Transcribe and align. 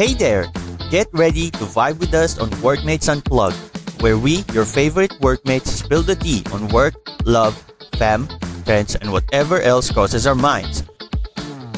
Hey 0.00 0.16
there! 0.16 0.48
Get 0.88 1.12
ready 1.12 1.52
to 1.60 1.68
vibe 1.68 2.00
with 2.00 2.16
us 2.16 2.40
on 2.40 2.48
Workmates 2.64 3.04
Unplugged, 3.04 3.60
where 4.00 4.16
we, 4.16 4.48
your 4.56 4.64
favorite 4.64 5.12
workmates, 5.20 5.68
spill 5.76 6.00
the 6.00 6.16
tea 6.16 6.40
on 6.56 6.72
work, 6.72 6.96
love, 7.28 7.52
fam, 8.00 8.24
friends, 8.64 8.96
and 8.96 9.12
whatever 9.12 9.60
else 9.60 9.92
crosses 9.92 10.24
our 10.24 10.32
minds. 10.32 10.88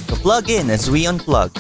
So 0.06 0.14
plug 0.22 0.46
in 0.54 0.70
as 0.70 0.86
we 0.86 1.02
unplug. 1.02 1.50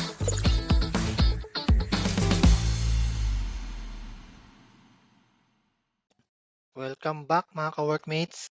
Welcome 6.78 7.26
back 7.26 7.50
mga 7.58 7.74
ka-workmates. 7.74 8.46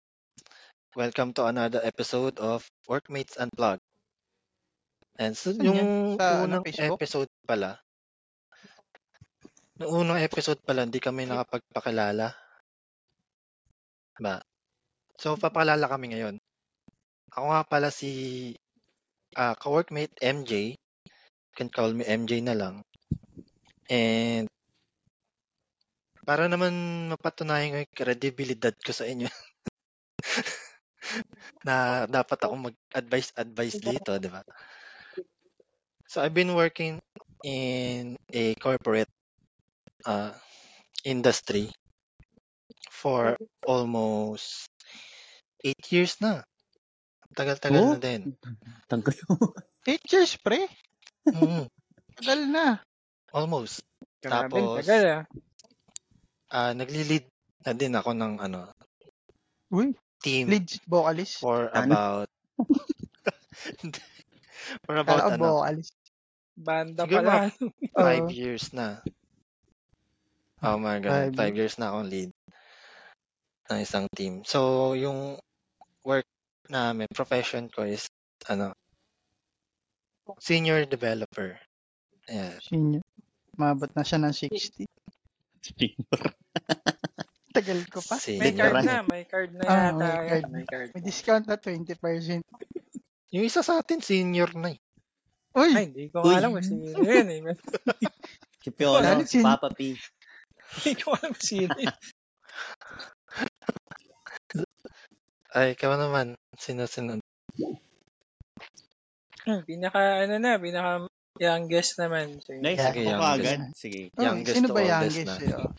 Welcome 0.99 1.31
to 1.39 1.47
another 1.47 1.79
episode 1.79 2.43
of 2.43 2.67
Workmates 2.91 3.39
Unplugged. 3.39 3.87
And 5.15 5.39
so, 5.39 5.55
Saan 5.55 5.63
yan? 5.63 5.75
yung 5.79 5.93
Sa, 6.19 6.27
ano, 6.27 6.59
unang 6.59 6.67
Facebook? 6.67 6.99
episode 6.99 7.31
pala, 7.47 7.79
yung 9.81 10.05
unang 10.05 10.21
episode 10.21 10.61
pala, 10.61 10.85
hindi 10.85 11.01
kami 11.01 11.25
nakapagpakilala. 11.25 12.37
Ba? 14.21 14.37
So, 15.17 15.41
papakilala 15.41 15.89
kami 15.89 16.13
ngayon. 16.13 16.37
Ako 17.33 17.45
nga 17.49 17.65
pala 17.65 17.89
si 17.89 18.53
ah, 19.41 19.57
ka-workmate 19.57 20.21
MJ. 20.21 20.77
You 20.77 21.55
can 21.57 21.73
call 21.73 21.97
me 21.97 22.05
MJ 22.05 22.45
na 22.45 22.53
lang. 22.53 22.85
And 23.89 24.47
para 26.29 26.47
naman 26.47 27.09
mapatunayan 27.11 27.83
yung 27.83 27.97
credibility 27.97 28.71
ko 28.85 28.93
sa 28.95 29.09
inyo 29.09 29.27
na 31.67 32.07
dapat 32.07 32.39
ako 32.39 32.71
mag-advise 32.71 33.35
advice 33.35 33.83
dito, 33.83 34.15
di 34.21 34.31
ba? 34.31 34.45
So 36.07 36.21
I've 36.21 36.37
been 36.37 36.55
working 36.55 37.01
in 37.43 38.15
a 38.31 38.55
corporate 38.61 39.11
uh, 40.07 40.33
industry 41.05 41.71
for 42.91 43.37
almost 43.67 44.69
eight 45.65 45.81
years 45.93 46.17
na. 46.21 46.43
Tagal-tagal 47.37 47.81
Oh? 47.81 47.93
na 47.95 48.01
din. 48.03 48.35
Tanggal 48.91 49.15
8 49.87 50.03
years, 50.13 50.35
pre. 50.43 50.67
Mm, 51.31 51.67
Tagal 52.19 52.41
na. 52.51 52.67
almost. 53.33 53.87
Grabe, 54.21 54.53
Tapos, 54.53 54.85
tagal 54.85 55.03
ah. 55.07 55.23
ah 56.51 56.73
nagli-lead 56.77 57.25
na 57.65 57.73
din 57.73 57.95
ako 57.97 58.11
ng 58.13 58.35
ano 58.41 58.69
Uy, 59.71 59.95
team 60.21 60.51
lead 60.51 60.67
vocalist. 60.85 61.39
for 61.41 61.71
Ano? 61.73 61.95
about 61.95 62.29
for 64.85 64.95
Kala 65.01 65.01
about 65.01 65.21
ko 65.25 65.31
ano, 65.35 65.45
vocalist. 65.57 65.95
Banda 66.57 67.03
Siguro 67.05 67.25
pala. 67.25 67.49
five 67.97 68.29
years 68.31 68.73
na. 68.77 69.01
Oh 70.61 70.77
my 70.77 71.01
Five 71.01 71.33
God, 71.33 71.37
five 71.37 71.55
years 71.57 71.79
na 71.81 71.89
akong 71.89 72.09
lead 72.13 72.31
ng 73.71 73.81
isang 73.81 74.07
team. 74.13 74.45
So, 74.45 74.93
yung 74.93 75.41
work 76.05 76.27
namin, 76.69 77.09
profession 77.15 77.71
ko 77.73 77.87
is, 77.87 78.05
ano, 78.45 78.75
senior 80.43 80.85
developer. 80.85 81.57
Yeah. 82.29 82.61
Senior. 82.61 83.01
Mabot 83.57 83.89
na 83.97 84.05
siya 84.05 84.21
ng 84.21 84.35
60. 84.37 84.85
Tagal 87.57 87.81
ko 87.91 87.99
pa. 88.05 88.15
May 88.15 88.55
Senior. 88.55 88.71
card 88.71 88.85
na, 88.87 88.97
may 89.03 89.23
card 89.27 89.51
na 89.57 89.65
Ah, 89.67 89.91
yata. 89.91 89.97
may 89.99 90.07
yan, 90.07 90.29
card. 90.29 90.45
May 90.53 90.65
card. 90.69 90.89
May 90.95 91.03
discount 91.03 91.45
na 91.51 91.57
20%. 91.59 92.43
Yung 93.35 93.45
isa 93.47 93.63
sa 93.63 93.79
atin, 93.83 93.99
senior 94.03 94.51
na 94.55 94.75
eh. 94.75 94.79
Uy, 95.51 95.71
Ay, 95.75 95.85
hindi 95.91 96.07
ko 96.15 96.23
Uy. 96.23 96.35
alam 96.39 96.55
kung 96.55 96.63
sino 96.63 96.85
yun 97.03 97.27
eh. 97.27 97.41
Si 98.61 98.69
Piolo, 98.69 99.25
si 99.25 99.41
Papa 99.41 99.73
P. 99.73 99.97
Kung 100.71 101.35
sino 101.39 101.75
yun. 101.77 101.95
Ay, 105.51 105.75
ikaw 105.75 105.99
naman, 105.99 106.39
sino-sino. 106.55 107.19
Hmm, 109.43 109.61
Pinaka, 109.67 110.23
ano 110.23 110.39
na, 110.39 110.63
pinaka 110.63 111.11
youngest 111.43 111.99
naman. 111.99 112.39
So, 112.39 112.55
Nice, 112.55 112.79
Yeah. 112.79 112.93
Sige, 112.95 113.03
youngest. 113.03 113.35
agad. 113.35 113.61
Sige. 113.75 114.01
oh, 114.15 114.23
youngest 114.23 114.55
sino 114.55 114.69
ba 114.71 114.81
youngest? 114.85 115.27
na. 115.27 115.35
eh, 115.43 115.55
oh. 115.59 115.71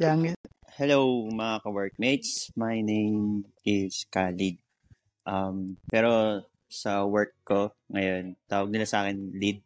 Youngest. 0.00 0.40
Hello 0.74 0.98
mga 1.30 1.56
ka-workmates. 1.62 2.50
My 2.58 2.82
name 2.82 3.46
is 3.62 4.02
Khalid. 4.10 4.58
Um, 5.22 5.78
pero 5.86 6.42
sa 6.66 7.06
work 7.06 7.38
ko 7.46 7.70
ngayon, 7.94 8.34
tawag 8.50 8.74
nila 8.74 8.82
sa 8.84 9.06
akin 9.06 9.30
lead. 9.38 9.62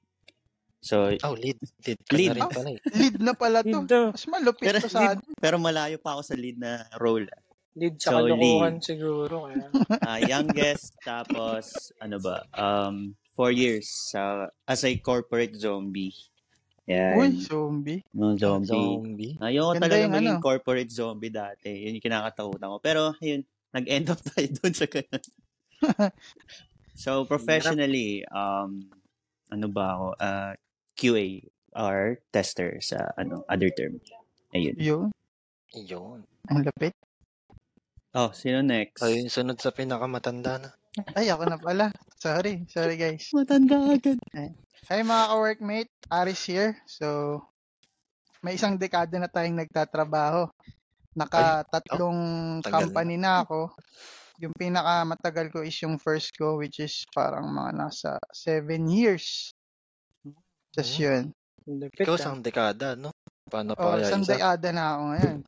So, 0.88 1.12
Oh, 1.21 1.37
lead. 1.37 1.60
Lead 1.84 2.00
Lead. 2.09 2.32
na 2.34 2.49
pala 2.49 2.69
eh. 2.72 2.81
Lead 2.97 3.16
na 3.21 3.32
pala 3.34 3.59
to. 3.60 3.78
Lead. 3.84 3.93
Mas 4.09 4.25
malupit 4.25 4.65
pero, 4.65 4.78
to 4.81 4.88
sa 4.88 5.00
lead, 5.04 5.21
pero 5.37 5.56
malayo 5.60 6.00
pa 6.00 6.16
ako 6.16 6.22
sa 6.25 6.34
lead 6.34 6.56
na 6.56 6.72
role. 6.97 7.28
Lead 7.76 8.00
sa 8.00 8.09
So, 8.10 8.25
kalokohan 8.25 8.81
lead. 8.81 8.88
siguro. 8.88 9.34
Kaya. 9.44 9.66
Ah, 10.09 10.19
youngest, 10.19 10.97
tapos 11.04 11.69
ano 11.99 12.16
ba, 12.16 12.41
um, 12.56 13.12
four 13.31 13.53
years 13.53 13.84
sa 14.09 14.49
as 14.65 14.81
a 14.82 14.93
corporate 14.97 15.53
zombie. 15.54 16.16
Yan. 16.88 17.20
Uy, 17.20 17.28
zombie. 17.38 18.00
no, 18.16 18.32
zombie. 18.32 18.72
Zombie. 18.72 19.34
Ayoko 19.38 19.76
Ganda 19.76 19.84
talaga 19.84 20.00
yung 20.00 20.15
maging 20.16 20.37
ano. 20.41 20.43
corporate 20.43 20.88
zombie 20.88 21.28
dati. 21.28 21.69
Yun 21.69 22.00
yung 22.00 22.06
kinakatakutan 22.09 22.65
ko. 22.66 22.78
Pero, 22.81 23.00
ayun, 23.20 23.44
nag-end 23.70 24.09
up 24.09 24.20
tayo 24.25 24.49
dun 24.56 24.72
sa 24.72 24.88
ganun. 24.88 25.25
so, 26.97 27.10
professionally, 27.25 28.25
um, 28.32 28.88
ano 29.53 29.66
ba 29.69 29.84
ako? 29.93 30.06
Uh, 30.16 30.53
QA 30.98 31.47
or 31.78 32.19
tester 32.34 32.82
sa 32.82 33.14
ano 33.14 33.47
other 33.47 33.70
term. 33.70 34.03
Ayun. 34.50 34.75
Yun. 34.75 35.09
Yun. 35.78 36.26
Ang 36.50 36.60
lapit. 36.66 36.98
Oh, 38.19 38.34
sino 38.34 38.64
next? 38.66 38.98
Ay, 39.04 39.22
yung 39.22 39.31
sunod 39.31 39.62
sa 39.62 39.70
pinakamatanda 39.70 40.58
na. 40.58 40.70
Ay, 41.14 41.31
ako 41.31 41.47
na 41.47 41.60
pala. 41.60 41.94
Sorry. 42.19 42.66
Sorry, 42.66 42.98
guys. 42.98 43.31
Matanda 43.31 43.94
agad. 43.94 44.19
Hi 44.88 45.04
mga 45.04 45.25
ka-workmate, 45.31 45.92
Aris 46.08 46.42
here. 46.48 46.72
So, 46.88 47.38
may 48.41 48.56
isang 48.56 48.81
dekada 48.81 49.20
na 49.20 49.28
tayong 49.28 49.60
nagtatrabaho. 49.60 50.48
Naka-tatlong 51.12 52.20
tagal 52.64 52.88
company 52.88 53.20
na 53.20 53.44
ako. 53.44 53.70
Yung 54.41 54.56
pinakamatagal 54.56 55.53
ko 55.53 55.60
is 55.60 55.76
yung 55.84 56.00
first 56.00 56.32
ko 56.34 56.56
which 56.56 56.81
is 56.81 57.04
parang 57.12 57.53
mga 57.53 57.76
nasa 57.76 58.16
7 58.32 58.88
years. 58.88 59.53
Just 60.78 60.94
Hmm. 60.94 61.02
yun. 61.02 61.24
Lupit 61.68 62.06
Ikaw 62.06 62.14
ah. 62.14 62.20
isang 62.22 62.38
dekada, 62.38 62.94
no? 62.94 63.10
Paano 63.50 63.74
Oh, 63.74 63.82
pa 63.82 63.98
kaya 63.98 64.06
isang 64.06 64.22
isa? 64.22 64.30
dekada 64.32 64.68
na 64.70 64.84
ako 64.94 65.02
ngayon. 65.10 65.38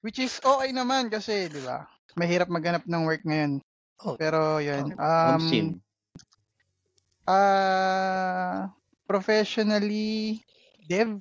Which 0.00 0.18
is 0.22 0.38
okay 0.38 0.70
naman 0.70 1.10
kasi, 1.10 1.50
di 1.50 1.60
ba? 1.60 1.82
Mahirap 2.14 2.46
maghanap 2.46 2.86
ng 2.86 3.02
work 3.04 3.26
ngayon. 3.26 3.58
Oh. 4.06 4.14
Pero 4.14 4.62
yun. 4.62 4.94
Um. 4.94 5.82
Ah, 7.26 8.70
professionally 9.04 10.38
dev. 10.86 11.18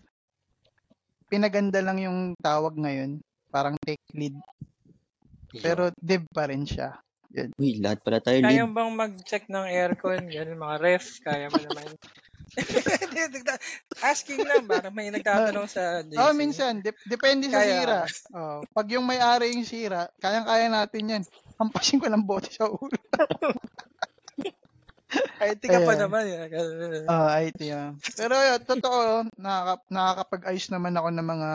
Pinaganda 1.25 1.81
lang 1.81 1.97
yung 1.97 2.37
tawag 2.37 2.77
ngayon. 2.77 3.17
Parang 3.49 3.73
tech 3.81 3.97
lead. 4.13 4.37
Yun. 5.49 5.63
Pero 5.65 5.89
dev 5.97 6.23
pa 6.29 6.45
rin 6.45 6.61
siya. 6.63 6.93
Uy, 7.57 7.81
lahat 7.81 7.99
pala 7.99 8.21
tayo 8.21 8.37
Kaya 8.39 8.63
lead. 8.63 8.71
bang 8.71 8.91
mag-check 8.93 9.49
ng 9.49 9.65
aircon, 9.65 10.29
ganun, 10.29 10.61
mga 10.61 10.77
ref, 10.79 11.19
kaya 11.19 11.49
mo 11.49 11.57
naman. 11.57 11.89
Asking 14.05 14.41
lang, 14.43 14.63
baka 14.65 14.87
may 14.89 15.11
nagtatanong 15.11 15.67
sa 15.67 16.01
JC. 16.01 16.15
Oh, 16.17 16.31
minsan. 16.31 16.79
Dep- 16.79 17.03
depende 17.05 17.47
sa 17.47 17.59
Kaya- 17.61 17.71
sira. 17.81 17.99
Oh, 18.31 18.59
pag 18.71 18.87
yung 18.91 19.03
may-ari 19.03 19.55
yung 19.55 19.67
sira, 19.67 20.07
kayang-kaya 20.19 20.67
natin 20.67 21.03
yan. 21.09 21.23
Hampasin 21.55 21.99
ko 21.99 22.07
ng 22.07 22.23
bote 22.23 22.51
sa 22.51 22.67
ulo. 22.67 22.91
Tika 25.61 25.79
pa 25.85 25.93
Ayan. 25.95 26.01
naman. 26.09 26.23
eh. 26.27 26.47
Ganun. 26.51 27.05
Oh, 27.07 27.27
IT 27.39 27.59
yan. 27.61 27.95
Pero 28.17 28.35
yun, 28.35 28.59
totoo, 28.65 29.01
nakaka- 29.39 29.87
nakakapag-ayos 29.87 30.67
naman 30.73 30.91
ako 30.97 31.07
ng 31.13 31.27
mga 31.27 31.49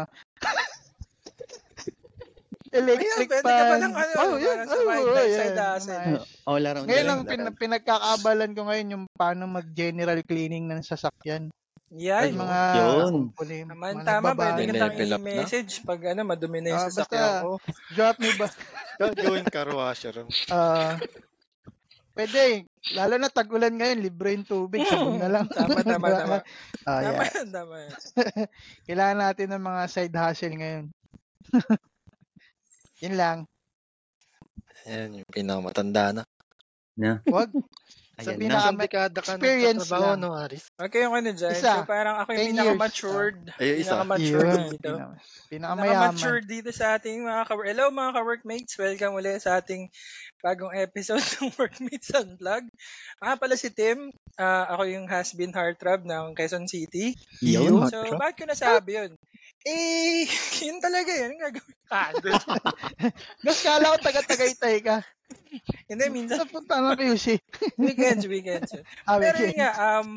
electric 2.70 3.26
Ayan, 3.26 3.34
pwede 3.36 3.50
ka 3.50 3.64
pa 3.64 3.76
ng 3.76 3.92
ano, 3.92 4.12
oh, 4.12 4.14
sa 4.14 4.22
Oh, 4.22 4.36
side- 4.38 5.02
oh, 5.02 5.16
side 5.16 5.34
yan. 5.50 5.58
hustle. 5.60 5.98
Nice. 6.14 6.28
All 6.44 6.62
around. 6.62 6.86
Ngayon 6.86 7.04
lang 7.04 7.20
pin- 7.24 7.58
pinagkakaabalan 7.58 8.50
ko 8.54 8.60
ngayon 8.64 8.88
yung 8.90 9.04
paano 9.12 9.42
mag-general 9.44 10.20
cleaning 10.22 10.66
ng 10.66 10.80
sasakyan. 10.80 11.50
Yan. 11.90 12.30
At 12.30 12.38
mga 12.38 12.60
Yun. 12.76 13.12
kumpuni, 13.12 13.58
Naman 13.64 13.92
mga 13.96 14.06
tama, 14.06 14.28
pwede 14.32 14.62
ka 14.62 14.74
na. 14.94 15.18
i-message 15.18 15.82
pag 15.82 16.00
ano, 16.06 16.22
madumi 16.22 16.58
na 16.60 16.68
yung 16.70 16.78
Ah, 16.78 16.86
sasakyan 16.86 17.32
ko. 17.42 17.50
Drop 17.92 18.16
me 18.16 18.30
ba? 18.38 18.46
Gagawin 19.02 19.46
car 19.46 19.68
washer. 19.68 20.22
Ah, 20.46 20.94
pwede. 22.14 22.70
Lalo 22.94 23.18
na 23.18 23.26
tag-ulan 23.26 23.74
ngayon, 23.74 23.98
libre 23.98 24.30
yung 24.32 24.46
tubig. 24.46 24.86
Sabon 24.86 25.18
na 25.18 25.26
lang. 25.26 25.50
Tama, 25.58 25.82
tama, 25.82 26.06
tama. 26.08 26.36
Ah, 26.86 27.02
Tama 27.02 27.18
yeah. 27.18 27.34
yan, 27.34 27.48
tama 27.50 27.74
yan. 27.76 27.92
Kailangan 28.86 29.18
natin 29.20 29.48
ng 29.50 29.64
mga 29.64 29.82
side 29.90 30.14
hustle 30.14 30.54
ngayon. 30.54 30.84
Yun 33.00 33.14
lang. 33.16 33.38
Yan, 34.84 35.24
yung 35.24 35.30
pinakamatanda 35.32 36.12
na. 36.12 36.22
Wag. 37.28 37.48
Sa 38.20 38.30
Ayan 38.30 38.38
pinaka- 38.38 38.52
na. 38.52 38.60
Isang 38.60 38.78
dekada 38.78 39.18
ka 39.18 39.32
experience 39.34 39.80
nagtatrabaho, 39.82 40.14
no, 40.14 40.28
Aris? 40.36 40.64
Okay 40.76 41.00
yung 41.02 41.14
ano 41.16 41.30
dyan. 41.32 41.54
Isa. 41.56 41.72
So 41.72 41.84
parang 41.84 42.16
ako 42.20 42.30
10 42.30 42.36
yung 42.36 42.48
pinaka-matured. 42.52 43.38
Ay, 43.56 43.64
yung 43.66 43.78
isa. 43.80 43.90
Pinaka-matured 43.90 44.48
Yun. 44.50 44.64
dito. 44.70 44.90
Pinaka-matured 45.48 46.46
dito 46.46 46.70
sa 46.70 46.86
ating 46.94 47.18
mga 47.24 47.42
ka 47.44 47.54
Hello 47.56 47.84
mga 47.88 48.12
ka-workmates. 48.14 48.72
Welcome 48.76 49.14
ulit 49.16 49.40
sa 49.40 49.58
ating 49.58 49.88
bagong 50.38 50.72
episode 50.72 51.20
ng 51.36 51.52
Workmates 51.56 52.10
Unplugged. 52.12 52.70
Ako 53.18 53.32
pala 53.36 53.56
si 53.56 53.68
Tim. 53.68 54.12
Ah, 54.36 54.70
ako 54.70 54.82
yung 54.86 55.06
has-been 55.06 55.52
heartthrob 55.52 56.04
ng 56.04 56.32
Quezon 56.32 56.64
City. 56.64 57.12
Yun. 57.40 57.88
So, 57.88 58.04
bakit 58.16 58.36
ko 58.36 58.44
nasabi 58.46 58.96
yun? 58.96 59.12
Eh, 59.60 60.24
yun 60.64 60.80
talaga 60.80 61.12
yun. 61.12 61.36
Gagawin 61.36 61.76
Ah, 61.90 62.14
ka. 62.14 62.38
Mas 63.44 63.58
kala 63.60 63.92
ko 63.92 63.96
taga-tagaytay 63.98 64.78
ka. 64.80 65.02
Hindi, 65.90 66.04
minsan, 66.10 66.38
Sa 66.42 66.46
punta 66.46 66.78
na 66.78 66.94
kayo 66.94 67.18
si. 67.18 67.34
weekends, 67.74 68.24
weekends. 68.30 68.70
Ah, 69.04 69.18
Pero 69.18 69.42
yun 69.42 69.56
nga, 69.58 69.70
um, 69.98 70.08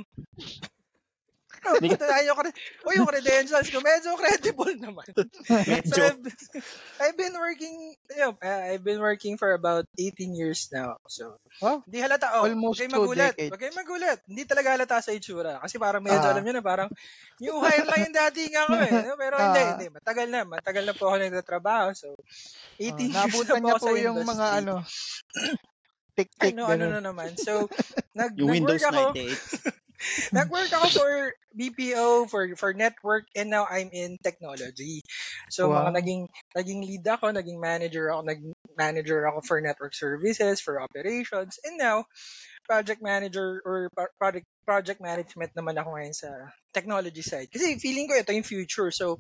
oh, 1.66 1.76
puta 1.82 2.06
tayo 2.06 2.38
cre- 2.38 2.56
Uy, 2.86 2.94
yung 3.02 3.10
credentials 3.10 3.68
ko, 3.74 3.82
medyo 3.82 4.14
credible 4.14 4.78
naman. 4.78 5.06
Medyo. 5.74 6.04
I've, 7.04 7.18
been 7.20 7.36
working, 7.36 7.76
you 8.10 8.18
know, 8.18 8.34
uh, 8.40 8.62
I've 8.72 8.84
been 8.84 9.04
working 9.04 9.36
for 9.36 9.52
about 9.52 9.84
18 10.00 10.32
years 10.34 10.72
now. 10.72 10.96
So, 11.12 11.36
Wow. 11.60 11.84
hindi 11.84 12.00
halata. 12.00 12.32
Oh, 12.40 12.48
Almost 12.48 12.80
two 12.80 12.88
magulat. 12.90 13.36
decades. 13.36 13.54
Kayo 13.60 13.76
magulat. 13.76 14.18
Hindi 14.24 14.44
talaga 14.48 14.74
halata 14.74 15.04
sa 15.04 15.12
itsura. 15.12 15.60
Kasi 15.60 15.76
parang 15.78 16.02
medyo 16.02 16.24
Ah. 16.24 16.32
alam 16.32 16.42
nyo 16.42 16.54
na, 16.56 16.64
parang 16.64 16.90
new 17.38 17.60
hire 17.60 17.84
lang 17.84 18.00
yung 18.08 18.16
dating 18.16 18.54
ako 18.56 18.74
eh. 18.80 18.92
no? 19.04 19.14
Pero 19.20 19.36
hindi, 19.38 19.62
Ah. 19.62 19.70
hindi. 19.76 19.86
Matagal 19.92 20.28
na. 20.32 20.40
Matagal 20.48 20.84
na 20.88 20.94
po 20.96 21.04
ako 21.12 21.16
nagtatrabaho. 21.20 21.88
So, 21.94 22.16
18 22.80 23.12
years 23.12 23.20
Oh, 23.20 23.28
nabutan 23.28 23.60
na 23.60 23.60
po 23.60 23.64
niya 23.68 23.74
ako 23.76 23.84
po 23.84 23.86
sa 23.86 24.00
yung 24.00 24.18
industry. 24.18 24.32
mga 24.34 24.48
ano. 24.58 24.74
Tik-tik, 26.18 26.54
no, 26.54 26.70
ano 26.70 26.78
ganun. 26.78 26.94
na 26.94 27.02
naman. 27.10 27.30
So, 27.36 27.66
nag, 28.14 28.32
Yung 28.38 28.54
nag-work 28.54 28.54
Windows 28.54 28.84
ako. 28.86 29.02
98. 29.18 29.74
Nag-work 30.34 30.72
ako 30.74 30.88
for 30.90 31.12
BPO, 31.54 32.30
for 32.30 32.44
for 32.58 32.74
network, 32.74 33.26
and 33.36 33.50
now 33.50 33.66
I'm 33.70 33.90
in 33.94 34.18
technology. 34.24 35.02
So, 35.50 35.70
Wow. 35.70 35.86
mga 35.86 36.02
naging, 36.02 36.22
naging 36.58 36.82
lead 36.86 37.06
ako, 37.08 37.32
naging 37.32 37.60
manager 37.62 38.10
ako, 38.10 38.22
naging 38.26 38.54
manager 38.74 39.20
ako 39.30 39.40
for 39.46 39.58
network 39.62 39.94
services, 39.94 40.60
for 40.60 40.82
operations, 40.82 41.60
and 41.64 41.78
now, 41.78 42.06
project 42.66 43.04
manager 43.04 43.62
or 43.66 43.92
project 44.20 44.48
project 44.64 45.04
management 45.04 45.52
naman 45.52 45.76
ako 45.76 46.00
ngayon 46.00 46.16
sa 46.16 46.32
technology 46.72 47.22
side. 47.22 47.52
Kasi 47.52 47.76
feeling 47.76 48.08
ko 48.08 48.16
ito 48.16 48.32
yung 48.32 48.48
future. 48.48 48.90
So, 48.96 49.20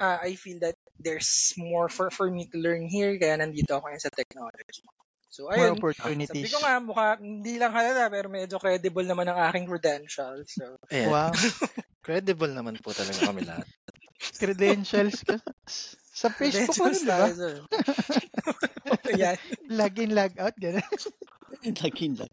uh, 0.00 0.18
I 0.20 0.36
feel 0.36 0.60
that 0.60 0.76
there's 1.00 1.54
more 1.56 1.88
for 1.88 2.10
for 2.12 2.28
me 2.28 2.46
to 2.52 2.58
learn 2.60 2.86
here, 2.86 3.16
kaya 3.16 3.40
nandito 3.40 3.72
ako 3.72 3.88
ngayon 3.88 4.04
sa 4.04 4.12
technology. 4.12 4.84
So, 5.28 5.52
More 5.52 5.72
ayun. 5.72 5.76
opportunities. 5.76 6.32
Sabi 6.32 6.48
ko 6.48 6.58
nga, 6.64 6.74
mukha, 6.80 7.08
hindi 7.20 7.60
lang 7.60 7.72
halata, 7.76 8.08
pero 8.08 8.26
medyo 8.32 8.56
credible 8.56 9.04
naman 9.04 9.28
ang 9.28 9.38
aking 9.48 9.68
credentials. 9.68 10.48
So, 10.56 10.76
Ayan. 10.88 11.12
Wow. 11.12 11.32
Credible 12.08 12.52
naman 12.56 12.80
po 12.80 12.96
talaga 12.96 13.28
kami 13.28 13.44
lahat. 13.44 13.68
Credentials 14.40 15.20
ka. 15.28 15.36
Sa 16.16 16.32
Facebook 16.32 16.72
credentials 16.72 17.04
rin, 17.04 17.04
di 17.04 17.12
ba? 17.12 17.28
tayo 17.28 17.34
dun. 17.36 17.56
Yan. 19.20 19.36
Log 19.68 19.94
in, 20.00 20.10
log 20.16 20.32
out, 20.40 20.56
gano'n. 20.56 20.88
Lagin 21.84 22.12
lang. 22.16 22.32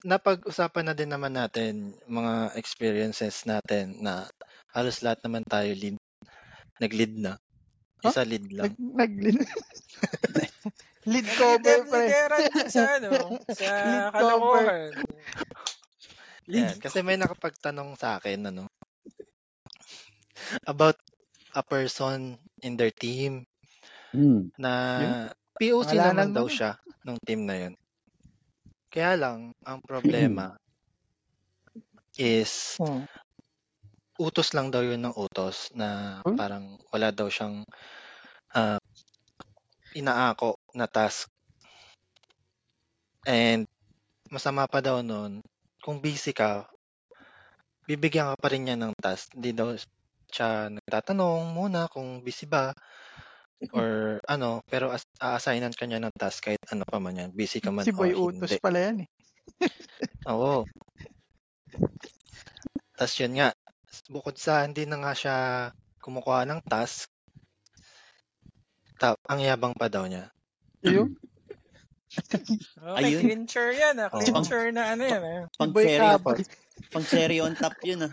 Napag-usapan 0.00 0.84
na 0.88 0.94
din 0.96 1.12
naman 1.12 1.36
natin 1.36 1.92
mga 2.08 2.56
experiences 2.56 3.44
natin 3.44 4.00
na 4.00 4.24
halos 4.72 5.04
lahat 5.04 5.20
naman 5.20 5.44
tayo 5.44 5.68
lead. 5.76 6.00
Nag-lead 6.80 7.20
na. 7.20 7.36
Isa 8.04 8.24
lead 8.24 8.46
lang. 8.52 8.72
Nag, 8.96 9.12
nag, 9.12 9.12
lead 11.06 11.28
cover, 11.38 11.78
pre. 11.90 12.06
Sa 12.72 12.82
ano, 12.96 13.10
sa 13.52 13.70
Lead 13.88 14.06
kalokohan. 14.14 14.92
Ayan, 16.50 16.76
kasi 16.82 16.98
may 17.06 17.14
nakapagtanong 17.20 17.94
sa 17.94 18.18
akin 18.18 18.50
ano 18.50 18.64
about 20.66 20.96
a 21.54 21.62
person 21.62 22.38
in 22.62 22.76
their 22.76 22.90
team 22.90 23.46
Hmm. 24.12 24.50
na 24.58 24.72
POC 25.58 25.90
Pangalanan 25.90 26.28
naman 26.30 26.34
daw 26.36 26.46
na. 26.46 26.54
siya 26.56 26.70
nung 27.04 27.18
team 27.26 27.44
na 27.48 27.56
yun. 27.58 27.74
Kaya 28.92 29.14
lang, 29.22 29.38
ang 29.66 29.78
problema 29.86 30.58
is 32.18 32.78
Hmm. 32.78 33.04
Utos 34.26 34.52
lang 34.56 34.68
daw 34.74 34.82
yun 34.84 35.00
ng 35.02 35.16
utos 35.16 35.72
na 35.72 36.20
Hmm? 36.24 36.36
parang 36.38 36.76
wala 36.92 37.08
daw 37.10 37.28
siyang 37.32 37.64
ah, 38.54 38.80
inaako 40.00 40.50
na 40.78 40.86
task. 40.86 41.26
And 43.26 43.64
masama 44.34 44.64
pa 44.72 44.80
daw 44.86 44.98
nun, 45.04 45.32
kung 45.84 45.98
busy 46.04 46.32
ka, 46.40 46.68
bibigyan 47.88 48.32
ka 48.32 48.36
pa 48.42 48.48
rin 48.52 48.62
niya 48.66 48.76
ng 48.78 48.94
task. 49.04 49.34
Hindi 49.36 49.50
daw 49.56 49.68
siya 50.30 50.70
nagtatanong 50.70 51.40
muna 51.56 51.90
kung 51.90 52.22
busy 52.24 52.46
ba 52.46 52.72
or 53.74 54.18
ano, 54.26 54.62
pero 54.66 54.90
as, 54.90 55.06
a-assignan 55.22 55.74
ka 55.74 55.84
niya 55.86 56.00
ng 56.02 56.14
task 56.18 56.46
kahit 56.50 56.62
ano 56.72 56.84
pa 56.86 56.98
man 57.02 57.18
yan. 57.20 57.30
Busy 57.34 57.58
ka 57.62 57.70
man 57.74 57.86
Si 57.86 57.90
Boy 57.92 58.12
or 58.14 58.32
Utos 58.32 58.54
hindi. 58.54 58.58
pala 58.62 58.78
yan 58.86 58.96
eh. 59.04 59.08
Oo. 60.28 60.64
Tapos 62.96 63.14
yun 63.20 63.32
nga, 63.38 63.48
bukod 64.14 64.36
sa 64.38 64.64
hindi 64.66 64.84
na 64.86 64.96
nga 65.02 65.12
siya 65.20 65.36
kumukuha 66.02 66.46
ng 66.48 66.60
task, 66.70 67.10
ta- 69.00 69.18
ang 69.30 69.40
yabang 69.42 69.74
pa 69.80 69.86
daw 69.90 70.04
niya. 70.06 70.24
Yung 70.84 71.10
Okay, 72.80 73.12
Ayun. 73.12 73.22
clincher 73.22 73.68
yan 73.76 73.96
ah. 74.02 74.10
Oo. 74.10 74.42
Clincher 74.42 74.72
na 74.74 74.82
ano 74.94 75.02
yan 75.06 75.22
ah. 75.22 75.42
Pang 75.58 75.72
Boy 75.74 75.86
cherry, 75.86 76.10
Cabot. 76.10 76.40
pang 76.92 77.06
cherry 77.06 77.38
on 77.44 77.54
top 77.54 77.76
yun 77.84 78.08
ah. 78.08 78.12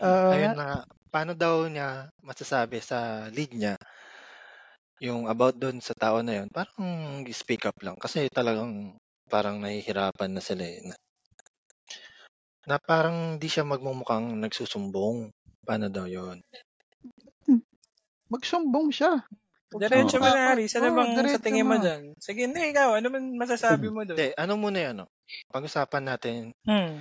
Ah, 0.00 0.32
Ayun 0.34 0.52
na 0.56 0.64
nga, 0.68 0.78
paano 1.12 1.32
daw 1.36 1.66
niya 1.68 2.08
masasabi 2.22 2.78
sa 2.82 3.28
lead 3.32 3.52
niya 3.56 3.74
yung 5.02 5.26
about 5.26 5.58
doon 5.58 5.82
sa 5.82 5.94
tao 5.98 6.22
na 6.22 6.42
yun, 6.42 6.48
parang 6.52 6.78
speak 7.34 7.66
up 7.66 7.76
lang. 7.82 7.96
Kasi 7.98 8.30
talagang 8.30 8.94
parang 9.26 9.58
nahihirapan 9.58 10.30
na 10.32 10.42
sila 10.44 10.62
eh. 10.64 10.80
Na, 12.66 12.78
parang 12.78 13.42
di 13.42 13.48
siya 13.50 13.66
magmumukhang 13.66 14.38
nagsusumbong. 14.38 15.34
Paano 15.66 15.86
daw 15.90 16.06
yun? 16.06 16.42
magsumbong 18.32 18.88
siya. 18.88 19.20
Diretso 19.72 20.16
mo 20.20 20.28
na, 20.28 20.56
Aris. 20.56 20.72
Ano 20.76 20.92
Oo, 20.92 20.96
bang 21.00 21.28
sa 21.28 21.40
tingin 21.40 21.68
mo 21.68 21.76
dyan? 21.76 22.16
Sige, 22.16 22.48
hindi, 22.48 22.60
ikaw. 22.72 22.96
Ano 22.96 23.12
man 23.12 23.36
masasabi 23.36 23.88
mo 23.88 24.04
doon? 24.04 24.16
Hindi, 24.16 24.32
ano 24.36 24.52
muna 24.56 24.78
yan, 24.80 24.94
ano? 25.00 25.04
Pag-usapan 25.52 26.04
natin, 26.12 26.52
Hmm. 26.64 27.00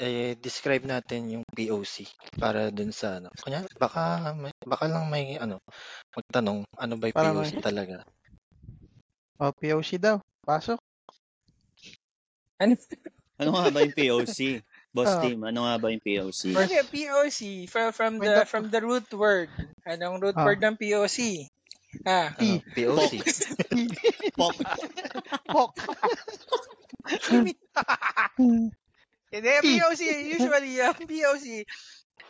eh, 0.00 0.36
describe 0.36 0.84
natin 0.84 1.28
yung 1.32 1.44
POC 1.48 2.08
para 2.40 2.68
dun 2.72 2.92
sa 2.92 3.20
ano. 3.20 3.28
Kunya, 3.40 3.64
baka 3.80 4.32
may, 4.36 4.52
baka 4.64 4.84
lang 4.88 5.08
may 5.12 5.36
ano, 5.40 5.60
magtanong 6.12 6.64
ano 6.76 6.94
ba 7.00 7.04
yung 7.08 7.16
Parang 7.16 7.36
POC 7.40 7.52
talaga. 7.60 8.04
O, 9.36 9.52
POC 9.52 10.00
daw. 10.00 10.16
Pasok. 10.44 10.80
Ano? 12.56 12.76
Ano 13.36 13.48
nga 13.52 13.68
ba 13.68 13.80
yung 13.84 13.96
POC? 13.96 14.64
Boss 14.96 15.12
Ah. 15.12 15.20
team, 15.20 15.44
ano 15.44 15.68
nga 15.68 15.76
ba 15.76 15.92
yung 15.92 16.00
POC? 16.00 16.56
Okay, 16.56 16.80
POC 16.88 17.68
from 17.68 17.92
from 17.92 18.12
the 18.16 18.48
from 18.48 18.72
the 18.72 18.80
root 18.80 19.04
word. 19.12 19.52
Anong 19.84 20.24
root 20.24 20.32
Ah. 20.40 20.48
word 20.48 20.64
ng 20.64 20.80
POC? 20.80 21.44
Ah, 22.08 22.32
Ano, 22.32 22.64
POC. 22.72 23.20
Pop. 24.32 24.56
Pok. 25.52 25.72
Hindi, 29.32 29.50
POC, 29.60 30.02
usually, 30.38 30.80
uh, 30.80 30.92
POC, 30.96 31.66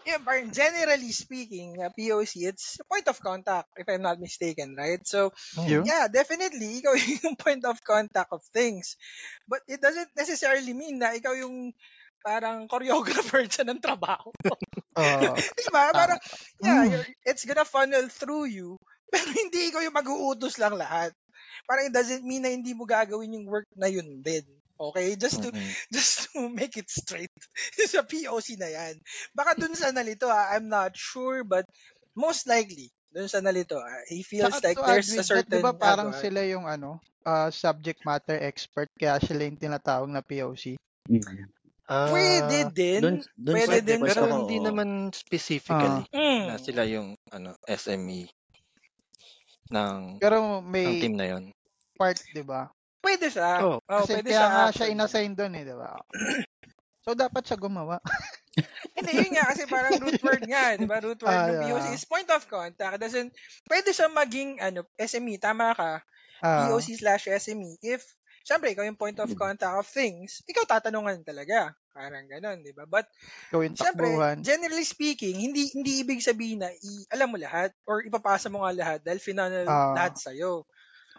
yeah, 0.06 0.18
parang 0.22 0.50
generally 0.50 1.10
speaking, 1.12 1.76
uh, 1.82 1.90
POC, 1.92 2.46
it's 2.50 2.78
a 2.80 2.86
point 2.86 3.06
of 3.06 3.18
contact, 3.20 3.68
if 3.76 3.86
I'm 3.86 4.02
not 4.02 4.18
mistaken, 4.18 4.74
right? 4.78 5.02
So, 5.06 5.30
Yun. 5.60 5.84
yeah, 5.86 6.08
definitely, 6.08 6.80
ikaw 6.82 6.94
yung 7.26 7.36
point 7.36 7.62
of 7.66 7.78
contact 7.82 8.30
of 8.32 8.42
things. 8.50 8.96
But 9.46 9.62
it 9.66 9.82
doesn't 9.82 10.10
necessarily 10.16 10.72
mean 10.72 10.98
na 11.02 11.14
ikaw 11.14 11.34
yung 11.36 11.74
parang 12.26 12.66
choreographer 12.66 13.46
sa 13.54 13.62
ng 13.62 13.78
trabaho. 13.78 14.34
Oh, 14.98 15.32
diba? 15.62 15.82
Parang, 15.94 16.18
yeah, 16.58 16.82
Mm. 16.82 16.90
you're- 16.90 17.14
it's 17.22 17.46
gonna 17.46 17.62
funnel 17.62 18.10
through 18.10 18.50
you, 18.50 18.74
pero 19.14 19.30
hindi 19.30 19.70
ikaw 19.70 19.86
yung 19.86 19.94
mag-uutos 19.94 20.58
lang 20.58 20.74
lahat. 20.74 21.14
Parang 21.70 21.86
it 21.86 21.94
doesn't 21.94 22.26
mean 22.26 22.42
na 22.42 22.50
hindi 22.50 22.74
mo 22.74 22.82
gagawin 22.82 23.30
yung 23.38 23.46
work 23.46 23.70
na 23.78 23.86
yun 23.86 24.18
din. 24.26 24.42
Okay? 24.76 25.14
Just 25.16 25.40
to 25.40 25.48
Mm-mm. 25.54 25.70
just 25.94 26.28
to 26.34 26.50
make 26.50 26.74
it 26.76 26.90
straight 26.90 27.32
sa 27.86 28.02
POC 28.02 28.58
na 28.58 28.68
yan. 28.68 28.98
Baka 29.32 29.54
dun 29.54 29.72
sa 29.78 29.94
nalito, 29.94 30.26
ah, 30.26 30.50
I'm 30.52 30.66
not 30.68 30.98
sure, 30.98 31.46
but 31.46 31.64
most 32.12 32.44
likely, 32.44 32.92
dun 33.08 33.30
sa 33.30 33.40
nalito, 33.40 33.78
ah, 33.80 34.02
he 34.10 34.20
feels 34.20 34.52
Saka 34.52 34.74
like 34.74 34.78
there's 34.82 35.08
a 35.16 35.24
certain... 35.24 35.62
Di 35.62 35.64
ba 35.64 35.72
parang 35.72 36.12
ano, 36.12 36.20
sila 36.20 36.44
yung 36.44 36.68
ano, 36.68 37.00
ah, 37.24 37.48
subject 37.48 38.04
matter 38.04 38.36
expert, 38.36 38.90
kaya 39.00 39.16
sila 39.22 39.48
yung 39.48 39.56
tinatawag 39.56 40.12
na 40.12 40.20
POC. 40.20 40.76
Ah, 41.86 42.10
Pwede 42.10 42.58
din. 42.74 43.00
Doon, 43.02 43.16
doon 43.38 43.54
Pwede 43.56 43.78
sa 43.78 43.86
din, 43.86 44.00
pero 44.02 44.20
ako, 44.26 44.34
hindi 44.42 44.58
naman 44.58 44.88
specifically 45.14 46.02
mm, 46.10 46.42
na 46.50 46.54
sila 46.58 46.82
yung 46.82 47.14
ano 47.30 47.54
SME 47.62 48.26
ng 49.70 49.98
Pero 50.18 50.36
ng 50.62 50.66
may 50.72 50.98
team 51.02 51.14
na 51.18 51.26
yon. 51.30 51.44
part, 51.98 52.18
di 52.34 52.42
ba? 52.42 52.70
Pwede 53.02 53.30
siya. 53.30 53.62
Oh, 53.62 53.78
Oh, 53.86 54.02
Kasi 54.02 54.12
pwede 54.18 54.30
kaya 54.34 54.40
siya. 54.42 54.48
nga 54.50 54.64
siya 54.74 54.86
inassign 54.92 55.32
doon 55.38 55.52
eh, 55.56 55.64
di 55.64 55.74
ba? 55.76 55.90
So, 57.06 57.14
dapat 57.14 57.46
siya 57.46 57.54
gumawa. 57.54 58.02
Hindi, 58.98 59.12
yun 59.14 59.32
nga, 59.38 59.46
kasi 59.54 59.62
parang 59.70 59.94
root 60.02 60.18
word 60.26 60.42
nga, 60.50 60.74
di 60.74 60.86
ba? 60.90 60.98
Root 60.98 61.22
word 61.22 61.38
Ah, 61.38 61.46
ng 61.46 61.58
POC 61.62 61.86
yeah. 61.86 61.94
is 61.94 62.02
point 62.08 62.26
of 62.34 62.42
contact. 62.50 62.98
Doesn't, 62.98 63.30
pwede 63.70 63.94
siya 63.94 64.10
maging, 64.10 64.58
ano, 64.58 64.82
SME, 64.98 65.38
tama 65.38 65.70
ka, 65.76 66.02
Ah, 66.42 66.66
POC 66.66 66.98
slash 66.98 67.30
SME. 67.30 67.78
If, 67.78 68.02
syempre, 68.46 68.70
ikaw 68.70 68.86
yung 68.86 68.94
point 68.94 69.18
of 69.18 69.26
contact 69.34 69.74
of 69.74 69.84
things, 69.84 70.46
ikaw 70.46 70.62
tatanungan 70.62 71.26
talaga. 71.26 71.74
Parang 71.90 72.30
ganun, 72.30 72.62
di 72.62 72.70
ba? 72.70 72.86
But, 72.86 73.10
ikaw 73.50 73.60
yung 73.60 73.74
syempre, 73.74 74.06
takbuhan. 74.06 74.36
generally 74.40 74.86
speaking, 74.86 75.34
hindi 75.34 75.66
hindi 75.74 75.98
ibig 75.98 76.22
sabihin 76.22 76.62
na 76.62 76.70
i- 76.70 77.06
alam 77.10 77.26
mo 77.26 77.36
lahat 77.36 77.74
or 77.82 78.06
ipapasa 78.06 78.46
mo 78.46 78.62
nga 78.62 78.70
lahat 78.70 78.98
dahil 79.02 79.18
final 79.18 79.50
Ah. 79.66 79.90
lahat 79.92 80.14
sa'yo. 80.14 80.62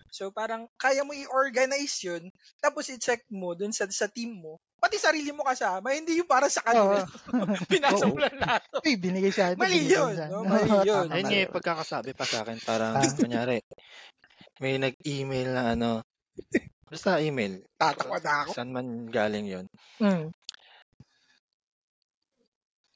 So, 0.07 0.31
parang 0.31 0.71
kaya 0.77 1.03
mo 1.03 1.11
i-organize 1.11 1.99
yun, 1.99 2.31
tapos 2.57 2.87
i-check 2.87 3.27
mo 3.27 3.51
dun 3.51 3.75
sa, 3.75 3.83
sa 3.91 4.07
team 4.07 4.39
mo, 4.39 4.55
pati 4.79 4.95
sarili 4.95 5.35
mo 5.35 5.43
kasama, 5.43 5.91
hindi 5.91 6.15
yung 6.15 6.29
para 6.31 6.47
sa 6.47 6.63
kanila. 6.63 7.03
Pinasa 7.67 8.07
mo 8.07 8.15
lang 8.15 8.37
lahat. 8.39 8.61
Uy, 8.87 8.95
binigay 8.95 9.35
sa 9.35 9.51
atin. 9.51 9.59
Mali 9.59 9.83
yun, 9.83 10.15
no? 10.31 10.47
Mali 10.47 10.71
yun. 10.87 11.05
Ayun 11.11 11.25
nga 11.27 11.39
yung 11.43 11.51
pagkakasabi 11.51 12.15
pa 12.15 12.23
sa 12.23 12.47
akin, 12.47 12.55
parang, 12.63 12.95
Ah. 12.95 13.03
kunyari, 13.03 13.59
may 14.63 14.79
nag-email 14.79 15.49
na 15.51 15.63
ano, 15.75 15.89
basta 16.87 17.19
email, 17.19 17.59
Tatakot 17.75 18.23
na 18.23 18.33
ako. 18.43 18.49
saan 18.55 18.71
man 18.71 19.07
galing 19.07 19.45
yon 19.45 19.65
Mm. 19.99 20.31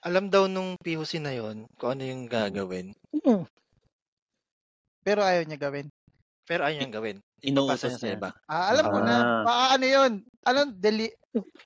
Alam 0.02 0.34
daw 0.34 0.50
nung 0.50 0.74
POC 0.82 1.22
na 1.22 1.30
yon 1.32 1.70
kung 1.78 1.94
ano 1.94 2.04
yung 2.04 2.26
gagawin, 2.26 2.90
Pero 5.02 5.22
ayaw 5.22 5.46
niya 5.46 5.58
gawin. 5.60 5.88
pero 6.46 6.66
ayaw 6.66 6.78
niyang 6.78 6.94
gawin. 6.94 7.18
Inuutos 7.42 7.98
niya 7.98 8.18
iba. 8.18 8.30
Ah, 8.46 8.70
alam 8.70 8.86
ko 8.92 9.00
na. 9.02 9.16
Ah. 9.48 9.74
Ano 9.74 9.86
yun? 9.88 10.12
Ano, 10.44 10.60
deli... 10.68 11.10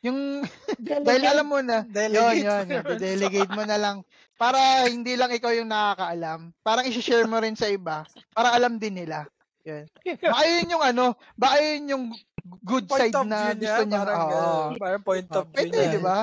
Yung... 0.04 0.40
dahil 1.08 1.24
alam 1.26 1.48
mo 1.48 1.60
na. 1.60 1.84
Delegate 1.84 2.38
Yun, 2.38 2.46
yun. 2.48 2.66
mo 2.70 2.74
yun. 2.76 3.00
Delegate 3.02 3.52
mo 3.52 3.64
na 3.66 3.76
lang. 3.76 3.98
Para 4.38 4.86
hindi 4.88 5.18
lang 5.20 5.32
ikaw 5.32 5.52
yung 5.52 5.68
nakakaalam. 5.68 6.54
Parang 6.62 6.86
isi-share 6.86 7.28
mo 7.28 7.40
rin 7.42 7.58
sa 7.60 7.68
iba. 7.68 8.04
Para 8.32 8.56
alam 8.56 8.80
din 8.80 8.96
nila. 8.96 9.26
Yun. 9.66 9.84
Baka 10.32 10.44
yun 10.46 10.74
yung 10.78 10.84
ano, 10.86 11.06
baka 11.34 11.56
yun 11.58 11.84
yung 11.90 12.06
good 12.62 12.86
Point 12.86 13.10
side 13.10 13.18
na 13.26 13.58
view 13.58 13.66
gusto 13.66 13.82
niya, 13.82 13.86
niya. 13.90 14.00
parang, 14.06 14.22
ganun. 14.30 14.72
parang 14.78 15.02
point 15.04 15.30
of 15.34 15.46
view 15.50 15.58
Pwede, 15.58 15.80
niya. 15.82 15.94
di 15.98 16.02
ba? 16.02 16.18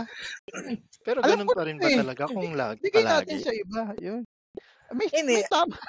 Pero 1.07 1.19
Alam 1.27 1.43
ganun 1.43 1.49
pa 1.51 1.63
rin 1.67 1.77
na 1.77 1.83
ba 1.83 1.89
eh. 1.91 1.99
talaga 1.99 2.25
kung 2.31 2.55
lag, 2.55 2.77
Bigay 2.79 3.03
natin 3.03 3.37
palagi? 3.43 3.43
sa 3.43 3.53
iba. 3.53 3.83
Yun. 3.99 4.23
May, 4.95 5.09
Hindi. 5.11 5.43
may 5.43 5.45
tama. 5.51 5.75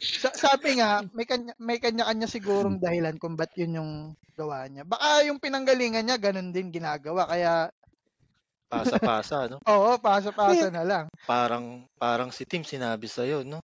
Sa, 0.00 0.32
sabi 0.32 0.80
nga, 0.80 1.04
may 1.12 1.28
kanya, 1.28 1.52
may 1.60 1.76
kanya-kanya 1.76 2.24
sigurong 2.24 2.80
dahilan 2.80 3.20
kung 3.20 3.36
ba't 3.36 3.52
yun 3.52 3.76
yung 3.76 3.92
gawa 4.32 4.64
niya. 4.64 4.88
Baka 4.88 5.28
yung 5.28 5.36
pinanggalingan 5.36 6.08
niya, 6.08 6.16
ganun 6.16 6.56
din 6.56 6.72
ginagawa. 6.72 7.28
Kaya, 7.28 7.68
Pasa-pasa, 8.70 9.50
no? 9.50 9.58
oo, 9.68 9.98
pasa-pasa 10.00 10.72
na 10.72 10.86
lang. 10.88 11.04
Parang, 11.28 11.84
parang 12.00 12.30
si 12.32 12.48
Tim 12.48 12.64
sinabi 12.64 13.10
sa'yo, 13.10 13.44
no? 13.44 13.60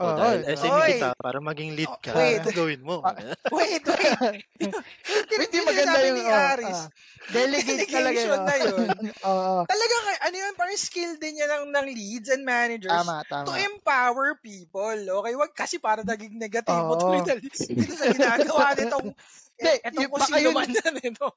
O 0.00 0.16
dahil 0.16 0.40
oo. 0.40 0.56
SME 0.56 0.72
Oy! 0.72 0.90
kita, 0.96 1.08
para 1.12 1.38
maging 1.38 1.70
lead 1.76 1.92
ka, 2.00 2.16
Wait. 2.16 2.40
ano 2.40 2.48
gawin 2.50 2.80
mo? 2.80 3.04
Ah. 3.04 3.12
Wait, 3.52 3.84
wait. 3.84 4.48
Hindi 5.44 5.58
maganda 5.60 5.98
yung 6.00 6.16
ni 6.16 6.24
oh, 6.24 6.32
Aris, 6.56 6.80
ah, 6.80 6.88
delegate 7.28 7.84
talaga 7.84 8.16
yun. 8.16 8.40
na 8.40 8.54
yun. 8.56 8.88
Oo, 9.28 9.52
Talagang, 9.68 10.04
ano 10.24 10.36
yun, 10.40 10.52
parang 10.56 10.80
skill 10.80 11.20
din 11.20 11.36
yan 11.36 11.52
ng, 11.52 11.64
ng 11.68 11.86
leads 11.92 12.32
and 12.32 12.48
managers 12.48 12.88
tama, 12.88 13.20
to 13.28 13.52
tama. 13.52 13.60
empower 13.60 14.40
people. 14.40 14.96
Okay, 15.20 15.34
wag 15.36 15.52
kasi 15.52 15.76
para 15.76 16.00
naging 16.00 16.40
negatibo 16.40 16.96
Oo. 16.96 16.98
tuloy 16.98 17.20
na 17.20 17.36
dito 17.36 17.60
sa 17.92 18.08
ginagawa 18.08 18.72
nitong 18.80 19.12
eh, 19.60 19.84
etong 19.84 20.00
yung- 20.00 20.10
kung 20.10 20.22
baka 20.24 20.32
sino 20.32 20.48
yun- 20.48 20.56
man 20.56 20.70
yan, 20.72 20.94
ito. 20.96 21.28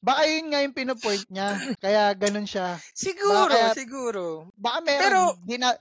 Baka 0.00 0.24
yun 0.24 0.48
nga 0.48 0.64
yung 0.64 0.72
pinupoint 0.72 1.28
niya. 1.28 1.60
Kaya 1.76 2.16
ganun 2.16 2.48
siya. 2.48 2.80
Siguro, 2.96 3.52
Baka- 3.52 3.76
siguro. 3.76 4.48
Baka 4.56 4.80
meron, 4.80 5.04
Pero- 5.04 5.32
di 5.44 5.60
na, 5.60 5.76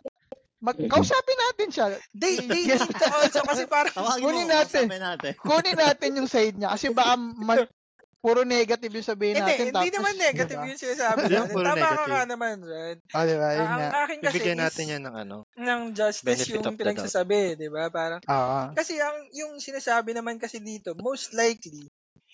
mag, 0.59 0.75
kausapin 0.91 1.39
natin 1.39 1.67
siya. 1.71 1.85
They, 2.11 2.43
they 2.43 2.67
need 2.67 2.79
to 2.79 3.07
also, 3.11 3.41
kasi 3.43 3.63
parang, 3.65 3.95
Tawagin 3.95 4.23
Kunin 4.23 4.47
mo, 4.47 4.53
natin. 4.53 4.85
natin. 4.91 5.33
Kunin 5.39 5.77
natin 5.79 6.09
yung 6.19 6.29
side 6.29 6.55
niya. 6.59 6.69
Kasi 6.75 6.91
baka 6.91 7.15
man, 7.17 7.65
puro 8.19 8.43
negative 8.43 8.91
yung 8.99 9.07
sabihin 9.07 9.39
hindi, 9.39 9.47
natin. 9.47 9.65
hindi 9.71 9.79
tapos, 9.79 9.95
naman 9.95 10.13
negative 10.19 10.59
diba? 10.59 10.69
yung 10.75 10.81
sinasabi 10.83 11.19
Hindi, 11.23 11.35
natin. 11.39 11.55
puro 11.55 11.63
Tama 11.63 11.79
ka 11.79 11.79
negative. 11.87 12.11
nga 12.11 12.23
naman, 12.27 12.55
Red. 12.59 12.97
Oh, 13.15 13.23
diba? 13.23 13.49
Yun 13.55 13.63
ang 13.63 13.79
nga. 13.79 13.89
akin 14.03 14.17
kasi 14.19 14.33
Ibigyan 14.35 14.59
is, 14.59 14.63
natin 14.67 14.85
yan 14.91 15.03
ng 15.07 15.15
ano. 15.15 15.37
ng 15.55 15.81
justice 15.95 16.27
Benefit 16.27 16.59
yung 16.67 16.79
pinagsasabi, 16.79 17.39
di 17.55 17.69
ba? 17.71 17.87
Parang, 17.87 18.19
Oo. 18.19 18.59
kasi 18.75 18.99
ang, 18.99 19.17
yung 19.31 19.63
sinasabi 19.63 20.11
naman 20.11 20.35
kasi 20.35 20.59
dito, 20.59 20.91
most 20.99 21.31
likely, 21.31 21.87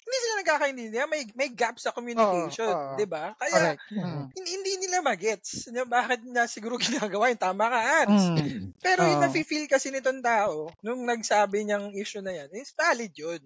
hindi 0.05 0.17
sila 0.21 0.33
nagkakaintindihan, 0.45 1.09
may, 1.09 1.25
may 1.33 1.49
gap 1.49 1.81
sa 1.81 1.89
communication, 1.89 2.69
Oo, 2.69 2.93
oo. 2.93 2.97
di 3.01 3.09
ba? 3.09 3.33
Kaya, 3.41 3.73
Correct. 3.73 3.81
Mm. 3.89 4.23
hindi, 4.37 4.49
hindi 4.53 4.73
nila 4.85 5.01
magets. 5.01 5.65
Ano, 5.73 5.89
bakit 5.89 6.21
niya 6.21 6.45
siguro 6.45 6.77
ginagawa 6.85 7.33
yun? 7.33 7.41
Tama 7.41 7.65
ka, 7.65 7.79
Ans. 8.05 8.23
Mm. 8.37 8.77
Pero 8.85 9.01
yung 9.09 9.17
Oo. 9.17 9.25
nafe-feel 9.25 9.65
kasi 9.65 9.89
nitong 9.89 10.21
tao, 10.21 10.69
nung 10.85 11.09
nagsabi 11.09 11.65
niyang 11.65 11.89
issue 11.97 12.21
na 12.21 12.37
yan, 12.37 12.53
is 12.53 12.69
valid 12.77 13.17
yun. 13.17 13.41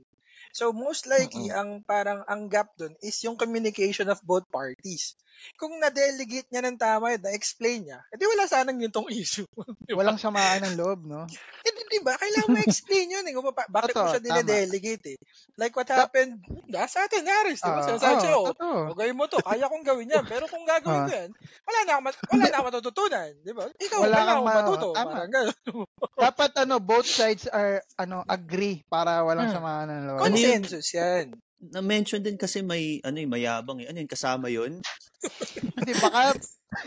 So, 0.51 0.73
most 0.75 1.05
likely, 1.05 1.53
ang 1.53 1.85
parang 1.85 2.25
ang 2.25 2.49
gap 2.49 2.73
dun 2.75 2.97
is 3.05 3.15
yung 3.21 3.37
communication 3.37 4.09
of 4.09 4.19
both 4.25 4.49
parties. 4.49 5.13
Kung 5.55 5.75
na-delegate 5.77 6.47
niya 6.47 6.61
ng 6.61 6.75
tama 6.75 7.15
na-explain 7.15 7.83
niya, 7.83 7.99
edi 8.09 8.23
wala 8.23 8.45
sanang 8.45 8.77
yun 8.77 8.89
tong 8.89 9.07
issue. 9.07 9.47
Di 9.87 9.93
ba? 9.93 10.01
Walang 10.01 10.17
samaan 10.17 10.63
ng 10.63 10.75
loob, 10.75 11.03
no? 11.03 11.23
Eh, 11.59 11.71
di, 11.71 11.81
di 11.89 11.99
ba? 11.99 12.15
Kailangan 12.15 12.51
ma-explain 12.51 13.07
yun. 13.09 13.23
Eh. 13.23 13.33
Kung 13.33 13.49
pa- 13.49 13.67
bakit 13.67 13.91
mo 13.91 14.07
Totoo, 14.07 14.11
siya 14.11 14.21
dine-delegate 14.21 15.05
eh. 15.13 15.19
Like 15.55 15.73
what 15.73 15.87
happened 15.87 16.39
da, 16.65 16.85
sa 16.85 17.03
atin, 17.03 17.23
Harris. 17.23 17.59
Di 17.59 17.67
ba? 17.67 17.79
Oo, 17.79 17.87
Sinasabi 17.87 18.13
oo, 18.13 18.21
sa'yo, 18.21 18.39
totoo. 18.51 18.79
"O, 18.87 18.95
gawin 18.95 19.15
mo 19.15 19.25
to. 19.25 19.39
Kaya 19.39 19.67
kong 19.67 19.83
gawin 19.83 20.07
yan. 20.07 20.23
Pero 20.23 20.45
kung 20.45 20.63
gagawin 20.63 21.01
Ah. 21.01 21.07
ko 21.07 21.13
yan, 21.13 21.29
wala 21.63 21.79
na 21.79 21.91
akong, 21.93 22.05
mat- 22.05 22.23
wala 22.25 22.43
na 22.43 22.55
akong 22.55 22.67
matututunan. 22.69 23.29
Di 23.39 23.51
ba? 23.51 23.63
Ikaw, 23.69 23.99
Wala 23.99 24.15
wala, 24.15 24.31
akong 24.31 24.45
ma- 24.45 24.57
matuto. 24.57 24.87
Parang 24.93 25.29
gano'n. 25.29 25.57
Dapat 26.29 26.51
ano, 26.59 26.75
both 26.79 27.07
sides 27.07 27.47
are 27.47 27.79
ano 27.95 28.23
agree 28.25 28.83
para 28.85 29.23
walang 29.23 29.49
Hmm. 29.49 29.55
samaan 29.55 29.87
ng 29.87 30.03
loob. 30.07 30.19
Consensus 30.21 30.87
yan. 30.93 31.31
Na-mention 31.59 32.23
din 32.23 32.39
kasi 32.39 32.63
may, 32.63 33.03
ano 33.03 33.19
yung 33.19 33.35
mayabang 33.35 33.83
eh. 33.83 33.91
Ano 33.91 33.99
yun, 33.99 34.07
kasama 34.07 34.47
yun? 34.47 34.79
Hindi, 35.75 35.93
baka 35.99 36.31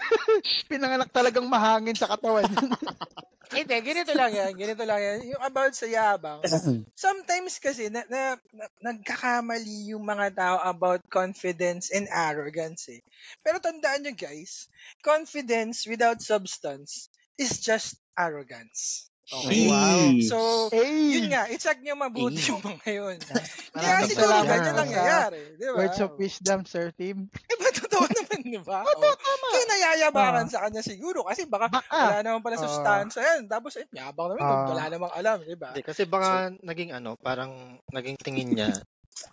pinanganak 0.73 1.13
talagang 1.13 1.45
mahangin 1.45 1.97
sa 1.97 2.09
katawan. 2.09 2.49
Hindi, 3.53 3.77
ganito 3.85 4.17
lang 4.17 4.33
yan. 4.33 4.57
Ganito 4.57 4.81
lang 4.89 5.01
yan. 5.01 5.19
Yung 5.37 5.43
about 5.45 5.77
sa 5.77 5.85
yabang. 5.85 6.41
Sometimes 6.97 7.61
kasi, 7.61 7.93
na, 7.93 8.01
na, 8.09 8.41
na, 8.57 8.67
nagkakamali 8.81 9.93
yung 9.93 10.09
mga 10.09 10.33
tao 10.33 10.57
about 10.65 11.05
confidence 11.13 11.93
and 11.93 12.09
arrogance 12.09 12.89
eh. 12.89 13.05
Pero 13.45 13.61
tandaan 13.61 14.09
nyo 14.09 14.17
guys, 14.17 14.73
confidence 15.05 15.85
without 15.85 16.25
substance 16.25 17.13
is 17.37 17.61
just 17.61 18.01
arrogance. 18.17 19.12
Okay? 19.33 19.65
Wow. 19.65 20.13
So, 20.21 20.39
hey! 20.69 21.17
yun 21.17 21.33
nga, 21.33 21.49
i-check 21.49 21.81
nyo 21.81 21.97
mabuti 21.97 22.37
Eh. 22.37 22.49
yung 22.53 22.61
mga 22.61 22.85
yun. 22.93 23.17
Kaya 23.73 24.05
siguro 24.05 24.29
salamat 24.29 24.45
ganyan 24.45 24.65
sa 24.69 24.81
nangyayari. 24.85 25.41
Di 25.57 25.65
ba? 25.73 25.77
Words 25.81 26.01
of 26.05 26.11
wisdom, 26.21 26.61
Sir 26.69 26.93
Tim. 26.93 27.33
Eh, 27.33 27.57
ba, 27.57 27.69
totoo 27.73 28.05
naman, 28.05 28.39
di 28.45 28.61
ba? 28.61 28.85
Oo, 28.89 28.93
Oh. 29.01 29.17
tama. 29.17 29.47
Kaya 29.57 29.65
nayayabangan 29.73 30.47
Ah. 30.47 30.53
sa 30.53 30.59
kanya 30.69 30.83
siguro 30.85 31.25
kasi 31.25 31.49
baka 31.49 31.73
Baka. 31.73 31.97
wala 31.97 32.21
naman 32.21 32.45
pala 32.45 32.57
Ah. 32.61 32.65
sustansya 32.69 33.21
yan. 33.25 33.41
Tapos, 33.49 33.73
eh, 33.81 33.89
yabang 33.89 34.37
naman 34.37 34.45
Ah. 34.45 34.69
wala 34.69 34.83
namang 34.93 35.15
alam, 35.17 35.37
di 35.41 35.57
ba? 35.57 35.73
Kasi 35.75 36.05
baka 36.05 36.53
naging 36.61 36.93
ano, 36.93 37.17
parang 37.17 37.81
naging 37.89 38.21
tingin 38.21 38.53
niya, 38.53 38.69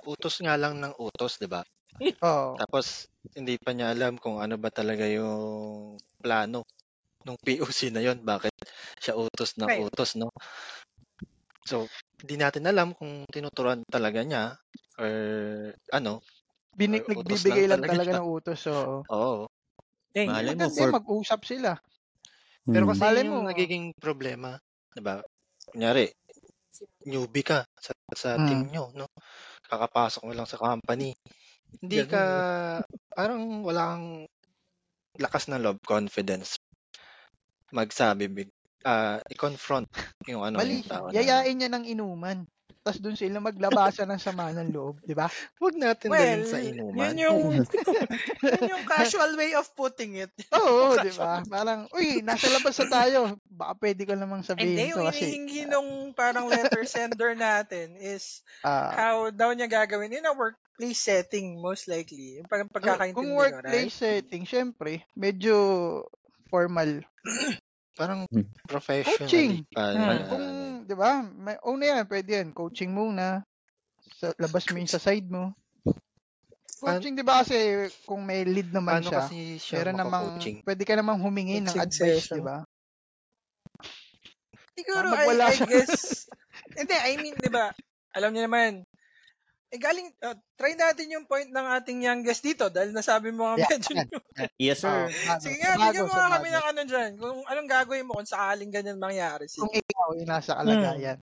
utos 0.08 0.40
nga 0.40 0.56
lang 0.56 0.80
ng 0.80 0.96
utos, 0.96 1.36
di 1.36 1.52
ba? 1.52 1.60
Oo. 2.24 2.56
Tapos, 2.56 3.12
hindi 3.36 3.60
pa 3.60 3.76
niya 3.76 3.92
alam 3.92 4.16
kung 4.16 4.40
ano 4.40 4.56
ba 4.56 4.72
talaga 4.72 5.04
yung 5.12 6.00
plano 6.24 6.64
nung 7.26 7.40
POC 7.44 7.92
na 7.94 8.02
yon 8.04 8.24
bakit 8.24 8.54
siya 9.04 9.16
utos 9.20 9.56
ng 9.60 9.68
Right. 9.68 9.90
utos, 9.90 10.16
no? 10.20 10.32
So, 11.68 11.92
hindi 12.24 12.36
natin 12.40 12.68
alam 12.68 12.96
kung 12.96 13.24
tinuturuan 13.32 13.84
talaga 13.88 14.24
niya 14.24 14.56
or 15.00 15.12
ano. 15.92 16.24
Binig, 16.78 17.10
Or 17.10 17.10
nagbibigay 17.10 17.66
lang 17.66 17.82
talaga 17.90 17.90
talaga 17.90 18.14
ng 18.14 18.26
utos. 18.30 18.62
Oo. 18.70 19.10
Oo. 19.10 19.48
Eh, 20.18 20.26
Malay 20.28 20.56
mo, 20.58 20.74
for... 20.74 20.90
mag-usap 20.90 21.46
sila. 21.46 21.78
Pero 22.74 22.86
Hmm. 22.86 22.92
kasi 22.92 23.06
Malay 23.06 23.24
yung 23.26 23.30
mo. 23.30 23.46
nagiging 23.48 23.94
problema, 23.98 24.60
'di 24.94 25.02
ba? 25.04 25.24
Kunyari, 25.70 26.10
newbie 27.10 27.46
ka 27.46 27.66
sa, 27.80 27.94
sa 28.16 28.32
Mm. 28.38 28.40
team 28.44 28.70
nyo, 28.72 28.92
no? 28.96 29.08
Kakapasok 29.68 30.24
mo 30.28 30.34
lang 30.36 30.48
sa 30.50 30.60
company. 30.62 31.14
Hindi 31.82 31.98
Ganun, 31.98 32.12
ka, 32.12 32.84
parang 33.16 33.64
wala 33.64 33.82
kang 33.96 34.08
lakas 35.20 35.48
ng 35.50 35.62
love, 35.64 35.80
confidence. 35.86 36.58
Magsabi, 37.74 38.26
big, 38.34 38.50
ah, 38.86 39.22
i-confront 39.30 39.90
yung 40.26 40.42
ano, 40.42 40.58
Mali. 40.58 40.82
yung 40.82 40.86
tao 40.90 41.06
na- 41.14 41.22
Yayain 41.22 41.56
niya 41.58 41.70
ng 41.70 41.86
inuman. 41.86 42.46
tas 42.80 42.96
doon 43.04 43.14
sila 43.20 43.44
maglabasan 43.44 44.08
ng 44.08 44.22
sama 44.24 44.56
ng 44.56 44.72
loob, 44.72 45.04
di 45.04 45.12
ba? 45.12 45.28
Huwag 45.60 45.76
natin 45.76 46.10
Well, 46.10 46.42
dalhin 46.42 46.48
sa 46.48 46.58
inuman. 46.64 47.12
yun 47.12 47.18
yung, 47.22 47.40
yun 48.50 48.64
yung 48.72 48.84
casual 48.88 49.36
way 49.38 49.52
of 49.54 49.68
putting 49.76 50.16
it. 50.18 50.32
Oo, 50.50 50.98
di 51.06 51.12
ba? 51.14 51.44
Parang, 51.46 51.86
uy, 51.94 52.26
nasa 52.26 52.50
labas 52.50 52.74
na 52.82 52.88
tayo. 52.90 53.20
Baka 53.46 53.74
pwede 53.84 54.02
ko 54.10 54.14
namang 54.18 54.42
sabihin 54.42 54.80
Hindi, 54.80 54.90
to 54.90 54.98
yung 54.98 55.06
kasi 55.06 55.26
hinihingi 55.30 55.62
nung 55.70 55.90
parang 56.18 56.50
letter 56.50 56.84
sender 56.84 57.32
natin 57.38 57.96
is 57.96 58.42
ah, 58.64 58.96
how 58.98 59.30
daw 59.30 59.54
niya 59.54 59.70
gagawin 59.70 60.12
in 60.12 60.26
a 60.26 60.34
workplace 60.34 61.00
setting, 61.00 61.62
most 61.62 61.86
likely. 61.88 62.42
Yung 62.42 62.50
parang 62.50 62.68
pagkakaintindi 62.74 63.14
kung 63.14 63.38
workplace 63.38 63.94
setting, 64.02 64.44
syempre, 64.48 65.06
medyo 65.14 65.54
formal. 66.50 67.06
Parang 68.00 68.24
Hmm. 68.32 68.48
professionally 68.64 69.28
Coaching. 69.28 69.52
pa. 69.76 69.92
Hmm. 69.92 70.24
Kung, 70.32 70.48
di 70.88 70.96
ba, 70.96 71.20
may, 71.20 71.60
una 71.68 71.84
yan, 71.84 72.04
pwede 72.08 72.30
yan. 72.40 72.50
Coaching 72.56 72.96
muna. 72.96 73.44
Sa, 74.20 74.32
labas 74.40 74.64
mo 74.72 74.80
yung 74.80 74.88
sa 74.88 75.04
side 75.04 75.28
mo. 75.28 75.52
Coaching, 76.80 77.20
di 77.20 77.28
ba 77.28 77.44
kasi 77.44 77.92
kung 78.08 78.24
may 78.24 78.48
lead 78.48 78.72
naman 78.72 79.04
siya, 79.04 79.28
kasi 79.28 79.60
siya 79.60 79.84
meron 79.84 80.00
namang, 80.00 80.28
pwede 80.64 80.84
ka 80.88 80.96
namang 80.96 81.20
humingi 81.20 81.60
ng 81.60 81.76
Coaching 81.76 81.84
advice, 81.84 82.32
di 82.32 82.40
ba? 82.40 82.64
Siguro, 84.80 85.12
I, 85.12 85.28
I 85.36 85.56
guess, 85.68 86.24
hindi, 86.80 86.96
I 86.96 87.20
mean, 87.20 87.36
di 87.36 87.52
ba, 87.52 87.76
alam 88.16 88.32
niyo 88.32 88.48
naman, 88.48 88.88
eh, 89.70 89.78
galing, 89.78 90.10
uh, 90.26 90.34
try 90.58 90.74
natin 90.74 91.14
yung 91.14 91.30
point 91.30 91.46
ng 91.46 91.68
ating 91.78 92.02
youngest 92.02 92.42
dito 92.42 92.74
dahil 92.74 92.90
nasabi 92.90 93.30
mo 93.30 93.46
nga 93.46 93.62
Yeah, 93.62 93.70
medyo 93.70 93.92
yan. 93.94 94.10
Yes, 94.58 94.82
sir. 94.82 95.14
Bago. 95.14 95.42
Sige 95.46 95.62
nga, 95.62 95.78
bigyan 95.78 96.10
mo 96.10 96.14
nga 96.18 96.34
kami 96.42 96.50
ng 96.50 96.66
ano 96.74 96.82
dyan. 96.90 97.12
Kung 97.22 97.38
anong 97.46 97.70
gagawin 97.70 98.06
mo 98.10 98.18
kung 98.18 98.30
sakaling 98.30 98.74
ganyan 98.74 98.98
mangyari. 98.98 99.46
Sige. 99.46 99.62
Kung 99.62 99.74
ikaw 99.78 100.08
yung 100.18 100.30
nasa 100.30 100.58
kalagayan. 100.58 101.22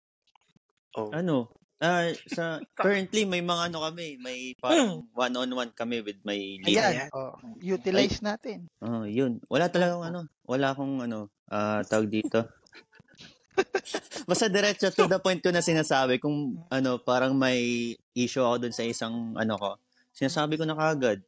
Oh. 0.93 1.09
Ano? 1.09 1.49
Ah, 1.81 2.07
sa 2.31 2.61
currently 2.79 3.25
may 3.27 3.41
mga 3.41 3.73
ano 3.73 3.83
kami, 3.83 4.21
may 4.21 4.53
parang 4.61 5.09
one-on-one 5.11 5.73
kami 5.73 6.05
with 6.05 6.21
my 6.21 6.37
lead. 6.37 6.77
Ayan, 6.79 7.09
oh, 7.11 7.35
utilize 7.59 8.21
natin. 8.23 8.69
Oh, 8.79 9.03
yun. 9.03 9.41
Wala 9.51 9.67
talagang 9.67 10.05
ano, 10.05 10.29
wala 10.45 10.71
akong 10.71 11.03
ano, 11.03 11.33
ah 11.49 11.83
tawag 11.83 12.13
dito. 12.13 12.45
Basta 14.25 14.49
diretso 14.49 14.89
to 14.89 15.05
the 15.11 15.21
point 15.21 15.39
ko 15.39 15.53
na 15.53 15.61
sinasabi 15.61 16.17
kung 16.17 16.57
ano, 16.69 16.97
parang 16.97 17.37
may 17.37 17.93
issue 18.17 18.41
ako 18.41 18.65
dun 18.67 18.73
sa 18.73 18.83
isang 18.83 19.37
ano 19.37 19.53
ko. 19.55 19.69
Sinasabi 20.11 20.57
ko 20.57 20.65
na 20.65 20.73
kagad. 20.73 21.21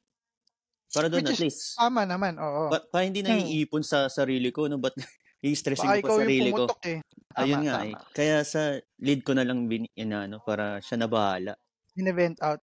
Para 0.89 1.11
doon 1.11 1.27
at 1.29 1.37
least. 1.37 1.75
Tama 1.77 2.07
naman, 2.07 2.39
oo. 2.41 2.71
Pa, 2.71 2.79
para 2.89 3.03
hindi 3.05 3.21
na 3.21 3.35
iipon 3.37 3.83
sa 3.83 4.07
sarili 4.09 4.49
ko, 4.49 4.65
no? 4.71 4.79
Ba't 4.79 4.95
i-stressing 5.45 6.01
Baka 6.01 6.01
ko 6.01 6.07
pa 6.09 6.19
sarili 6.25 6.49
ko? 6.49 6.65
eh. 6.87 6.99
Tama, 7.29 7.43
Ayun 7.43 7.61
nga 7.67 7.75
tama. 7.77 7.85
eh. 7.85 7.95
Kaya 8.15 8.35
sa 8.47 8.61
lead 8.97 9.21
ko 9.21 9.31
na 9.37 9.45
lang 9.45 9.67
bin, 9.69 9.85
inano, 9.93 10.41
para 10.41 10.79
siya 10.81 10.97
na 10.97 11.05
bahala. 11.11 11.53
In-event 11.99 12.39
out. 12.41 12.63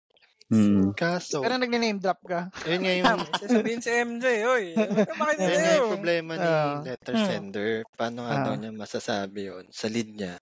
Hmm. 0.51 0.91
Kaso, 0.91 1.39
Pero 1.39 1.55
nagne-name 1.55 1.95
drop 1.95 2.19
ka. 2.27 2.51
yun 2.67 2.83
nga 2.83 2.91
yung. 2.91 3.07
Sasabihin 3.41 3.79
si 3.79 3.87
MJ, 3.87 4.25
oy, 4.43 4.75
yun 4.75 4.91
nga 4.99 5.15
sa'yo. 5.39 5.79
yung 5.79 5.91
problema 5.95 6.31
ni 6.35 6.43
Ah. 6.43 6.83
letter 6.83 7.15
Hmm. 7.15 7.27
sender. 7.31 7.71
Paano 7.95 8.27
nga 8.27 8.35
Ah. 8.35 8.43
daw 8.43 8.53
niya 8.59 8.75
masasabi 8.75 9.47
yun 9.47 9.65
sa 9.71 9.87
lead 9.87 10.11
niya? 10.11 10.35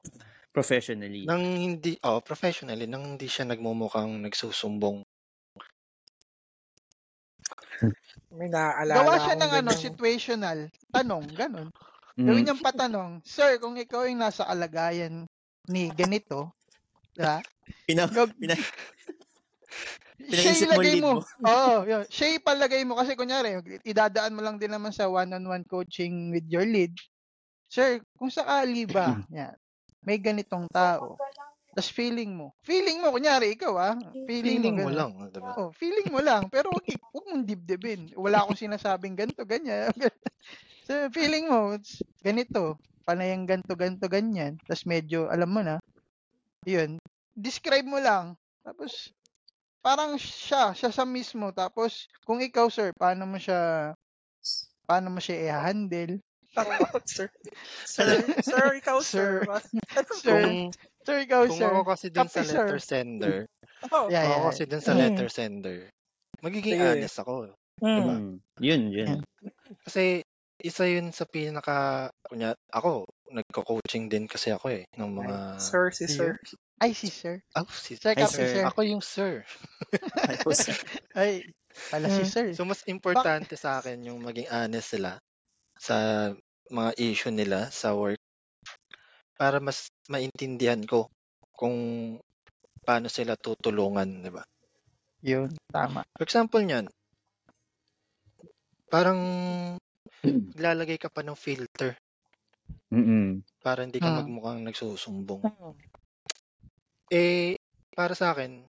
Professionally. 0.50 1.30
Nang 1.30 1.46
hindi, 1.46 1.94
oh, 2.02 2.26
professionally, 2.26 2.90
nang 2.90 3.06
hindi 3.06 3.30
siya 3.30 3.46
nagmumukhang 3.46 4.18
nagsusumbong. 4.26 5.06
May 8.34 8.50
naaalala 8.50 8.98
Gawa 8.98 9.16
siya 9.24 9.36
ng 9.38 9.54
ano, 9.62 9.70
situational. 9.72 10.60
Tanong, 10.90 11.26
ganun. 11.32 11.70
Mm. 12.18 12.26
Gawin 12.28 12.44
niyang 12.44 12.64
patanong, 12.66 13.12
Sir, 13.24 13.62
kung 13.62 13.78
ikaw 13.80 14.04
yung 14.04 14.20
nasa 14.20 14.44
kalagayan 14.44 15.24
ni 15.70 15.88
ganito, 15.94 16.52
diba? 17.16 17.40
Pina, 17.88 18.10
pina, 18.36 18.58
siya 20.28 20.52
mo 20.52 20.64
ilagay 20.68 20.98
mo. 21.00 21.12
mo. 21.20 21.24
Oo, 21.50 21.88
yun. 21.88 22.04
Siya 22.12 22.38
ipalagay 22.38 22.84
mo 22.84 23.00
kasi 23.00 23.16
kunyari, 23.16 23.58
idadaan 23.88 24.36
mo 24.36 24.44
lang 24.44 24.60
din 24.60 24.72
naman 24.72 24.92
sa 24.92 25.08
one-on-one 25.08 25.64
coaching 25.66 26.30
with 26.36 26.46
your 26.52 26.68
lead. 26.68 26.92
Sir, 27.70 28.02
kung 28.18 28.34
sakali 28.34 28.90
ba, 28.90 29.16
yan, 29.32 29.56
may 30.04 30.18
ganitong 30.20 30.68
tao, 30.74 31.16
tas 31.78 31.88
feeling 31.88 32.34
mo, 32.34 32.52
feeling 32.66 32.98
mo, 32.98 33.14
kunyari, 33.14 33.54
ikaw 33.54 33.78
ah, 33.78 33.96
feeling, 34.26 34.58
Feeling 34.60 34.76
mo 34.82 34.90
ganun. 34.90 34.98
lang, 34.98 35.12
diba? 35.30 35.54
Oh, 35.56 35.70
feeling 35.78 36.10
mo 36.10 36.20
lang, 36.20 36.50
pero 36.50 36.74
wag, 36.74 36.86
wag 37.14 37.26
mong 37.30 37.46
dibdibin. 37.46 38.10
Wala 38.18 38.42
akong 38.42 38.58
sinasabing 38.58 39.14
ganito, 39.14 39.46
ganyan. 39.46 39.94
so, 40.90 41.08
feeling 41.14 41.46
mo, 41.46 41.78
it's 41.78 42.02
ganito, 42.26 42.76
panayang 43.06 43.46
ganto, 43.46 43.78
ganto, 43.78 44.10
ganyan. 44.10 44.58
Tapos 44.66 44.84
medyo, 44.90 45.30
alam 45.30 45.50
mo 45.54 45.62
na, 45.62 45.78
yun, 46.66 46.98
describe 47.38 47.86
mo 47.86 48.02
lang. 48.02 48.34
Tapos, 48.66 49.14
parang 49.84 50.16
siya, 50.20 50.74
siya 50.76 50.92
sa 50.94 51.04
mismo. 51.08 51.52
Tapos, 51.56 52.08
kung 52.28 52.40
ikaw, 52.44 52.68
sir, 52.72 52.92
paano 52.96 53.26
mo 53.30 53.38
siya, 53.40 53.94
paano 54.88 55.08
mo 55.14 55.20
siya 55.24 55.38
i-handle? 55.52 56.20
sir. 57.06 57.30
Sir, 57.86 58.26
sir, 58.42 58.76
ikaw, 58.80 59.00
sir. 59.02 59.46
Sir, 60.14 60.40
Kung, 60.44 60.74
sir, 61.06 61.18
ikaw, 61.26 61.44
kung 61.48 61.60
sir. 61.60 61.72
ako 61.72 61.82
kasi 61.96 62.08
dun 62.12 62.28
sa 62.30 62.44
sir. 62.44 62.68
letter 62.68 62.80
sender, 62.82 63.38
Oh, 63.92 64.10
Yeah, 64.12 64.24
kung 64.26 64.34
ako 64.36 64.44
yeah. 64.44 64.52
kasi 64.52 64.64
dun 64.68 64.84
sa 64.84 64.94
Mm. 64.94 65.00
letter 65.00 65.30
sender, 65.32 65.78
magiging 66.44 66.76
Sige. 66.76 66.84
honest 66.84 67.18
ako. 67.22 67.56
mm. 67.82 67.98
Mm. 68.00 68.40
Yun, 68.60 68.82
yun. 68.92 69.12
Kasi 69.86 70.22
isa 70.60 70.84
yun 70.88 71.12
sa 71.16 71.24
pinaka, 71.30 72.10
kunya, 72.28 72.52
ako, 72.72 73.08
nagko-coaching 73.32 74.12
din 74.12 74.28
kasi 74.28 74.52
ako 74.52 74.68
eh, 74.76 74.84
ng 75.00 75.12
mga, 75.16 75.36
Sir, 75.58 75.92
si 75.92 76.06
sir. 76.08 76.38
Ay, 76.80 76.94
si 76.94 77.10
sir. 77.10 77.42
oh, 77.56 77.66
si, 77.72 77.98
Sir, 78.02 78.16
kape, 78.16 78.46
sir. 78.48 78.48
sir. 78.48 78.68
ako 78.68 78.82
yung 78.84 79.02
sir. 79.04 79.46
Ay, 81.16 81.44
pala 81.92 82.10
si 82.10 82.24
Mm. 82.24 82.26
sir. 82.26 82.56
So, 82.56 82.66
mas 82.68 82.84
importante 82.88 83.56
sa 83.60 83.80
akin 83.80 84.08
yung 84.12 84.20
maging 84.24 84.50
honest 84.52 84.96
sila 84.96 85.20
sa 85.80 86.30
mga 86.72 86.92
issue 87.02 87.34
nila 87.34 87.70
sa 87.74 87.94
work 87.98 88.20
para 89.40 89.58
mas 89.64 89.90
maintindihan 90.14 90.82
ko 90.86 91.10
kung 91.58 91.78
paano 92.86 93.08
sila 93.16 93.40
tutulungan, 93.40 94.10
di 94.26 94.32
ba? 94.36 94.44
Yun, 95.24 95.56
tama. 95.72 96.04
For 96.18 96.24
example 96.28 96.60
niyan, 96.60 96.92
parang 98.90 99.22
lalagay 100.64 100.98
ka 101.02 101.10
pa 101.16 101.22
ng 101.24 101.38
filter 101.44 101.92
Mm-mm. 102.94 103.42
para 103.66 103.82
hindi 103.86 104.00
ka 104.04 104.10
Hmm. 104.10 104.18
magmukhang 104.18 104.62
nagsusumbong. 104.62 105.44
Eh, 107.10 107.58
para 107.98 108.14
sa 108.18 108.34
akin, 108.34 108.66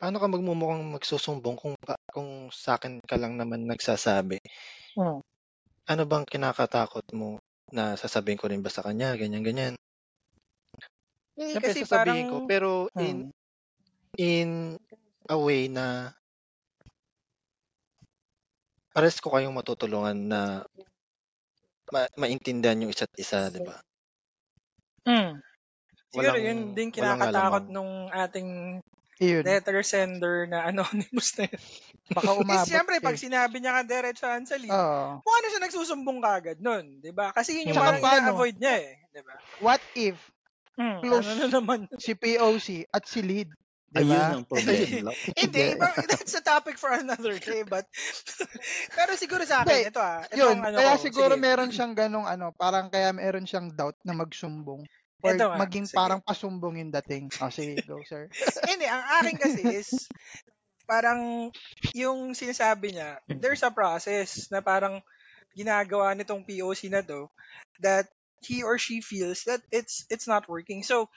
paano 0.00 0.16
ka 0.22 0.28
magmumukhang 0.30 0.84
magsusumbong 0.96 1.56
kung, 1.60 1.76
kung 2.14 2.30
sa 2.54 2.78
akin 2.78 3.00
ka 3.04 3.16
lang 3.20 3.38
naman 3.38 3.66
nagsasabi? 3.68 4.38
Hmm. 4.96 5.20
Ano 5.92 6.02
bang 6.10 6.22
kinakatakot 6.32 7.06
mo 7.20 7.30
na 7.76 7.84
sasabihin 8.02 8.38
ko 8.40 8.46
rin 8.48 8.62
ba 8.64 8.70
sa 8.72 8.84
kanya, 8.86 9.08
ganyan, 9.20 9.42
ganyan? 9.48 9.74
Eh, 11.36 11.56
Siyempre, 11.56 11.62
kasi 11.62 11.80
sasabihin 11.80 12.26
parang, 12.28 12.30
ko, 12.30 12.36
pero 12.48 12.88
Hmm. 12.94 13.08
in, 13.08 13.32
in 14.18 14.76
a 15.30 15.36
way 15.38 15.68
na 15.68 16.14
pares 18.94 19.16
ko 19.22 19.28
kayong 19.34 19.54
matutulungan 19.58 20.16
na 20.30 20.40
ma- 21.92 22.12
maintindihan 22.22 22.78
yung 22.82 22.94
isa't 22.94 23.10
isa, 23.22 23.40
di 23.54 23.60
ba? 23.66 23.76
Mm. 25.06 25.40
Siguro 26.16 26.32
Walang- 26.32 26.46
yun 26.48 26.58
din 26.72 26.88
kinakatakot 26.88 27.64
nung 27.68 28.08
ating 28.08 28.80
Yun. 29.16 29.44
letter 29.44 29.80
sender 29.80 30.44
na 30.44 30.64
anonymous 30.72 31.36
na 31.36 31.44
yun. 31.44 31.60
Baka 32.08 32.30
Eh, 32.30 32.38
umabot. 32.38 32.64
siyempre, 32.64 32.96
eh. 32.96 33.02
pag 33.02 33.16
sinabi 33.16 33.60
niya 33.60 33.76
ka 33.76 33.82
diretsahan 33.84 34.44
sa 34.44 34.56
lead, 34.56 34.70
Oo. 34.70 35.20
mukha 35.20 35.38
na 35.38 35.48
siya 35.50 35.62
nagsusumbong 35.62 36.20
kagad 36.20 36.58
nun, 36.58 37.00
di 37.00 37.10
ba? 37.10 37.32
Kasi 37.32 37.60
yun 37.60 37.72
yung 37.72 37.76
parang 37.76 38.00
paano? 38.00 38.32
ina-avoid 38.32 38.56
niya 38.56 38.74
eh, 38.78 38.96
di 39.10 39.20
ba? 39.20 39.34
What 39.60 39.84
if 39.94 40.16
Hmm, 40.76 41.00
Close. 41.00 41.24
ano 41.24 41.32
na 41.40 41.48
naman. 41.50 41.80
si 41.96 42.12
POC 42.12 42.84
at 42.86 43.08
si 43.08 43.24
lead, 43.24 43.48
di 43.88 43.96
Ayun 43.96 44.12
ang 44.12 44.44
lang. 44.44 45.16
Hindi, 45.40 45.72
iba- 45.72 46.04
that's 46.04 46.36
a 46.36 46.44
topic 46.44 46.76
for 46.76 46.92
another 46.92 47.32
day, 47.34 47.64
but 47.64 47.88
pero 48.92 49.16
siguro 49.16 49.42
sa 49.42 49.64
akin, 49.64 49.88
ito 49.88 49.96
ah, 49.96 50.20
ito 50.22 50.36
Yun, 50.36 50.60
ang 50.60 50.68
ano 50.68 50.76
kaya 50.76 51.00
siguro 51.00 51.32
sige. 51.32 51.40
meron 51.40 51.72
siyang 51.72 51.96
ganong 51.96 52.28
ano, 52.28 52.52
parang 52.52 52.86
kaya 52.86 53.08
meron 53.10 53.44
siyang 53.44 53.72
doubt 53.72 53.96
na 54.04 54.12
magsumbong. 54.12 54.84
Or 55.24 55.32
Ito 55.32 55.48
nga, 55.48 55.58
maging 55.64 55.86
sige. 55.88 55.96
parang 55.96 56.20
pasumbong 56.20 56.76
yung 56.80 56.92
dating. 56.92 57.32
O, 57.40 57.48
sige, 57.48 57.80
go, 57.88 58.00
sir. 58.04 58.28
Hindi, 58.68 58.84
ang 58.84 59.04
akin 59.22 59.36
kasi 59.40 59.62
is, 59.64 59.90
parang, 60.84 61.50
yung 61.96 62.36
sinasabi 62.36 62.94
niya, 62.94 63.18
there's 63.40 63.64
a 63.64 63.72
process 63.72 64.48
na 64.52 64.60
parang 64.60 65.00
ginagawa 65.56 66.12
nitong 66.12 66.44
POC 66.44 66.92
na 66.92 67.00
to, 67.00 67.32
that 67.80 68.06
he 68.44 68.62
or 68.62 68.76
she 68.76 69.00
feels 69.00 69.48
that 69.48 69.64
it's 69.72 70.04
it's 70.12 70.28
not 70.28 70.44
working. 70.46 70.84
So, 70.84 71.08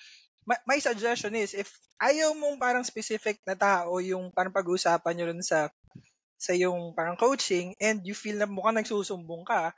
my, 0.48 0.56
my 0.66 0.80
suggestion 0.80 1.36
is, 1.36 1.52
if 1.54 1.70
ayaw 2.00 2.32
mong 2.34 2.58
parang 2.58 2.88
specific 2.88 3.44
na 3.44 3.60
tao 3.60 4.00
yung 4.00 4.32
parang 4.32 4.56
pag-uusapan 4.56 5.14
nyo 5.20 5.26
rin 5.30 5.44
sa 5.44 5.68
sa 6.40 6.56
yung 6.56 6.96
parang 6.96 7.20
coaching 7.20 7.76
and 7.84 8.08
you 8.08 8.16
feel 8.16 8.40
na 8.40 8.48
mukhang 8.48 8.80
nagsusumbong 8.80 9.44
ka, 9.44 9.76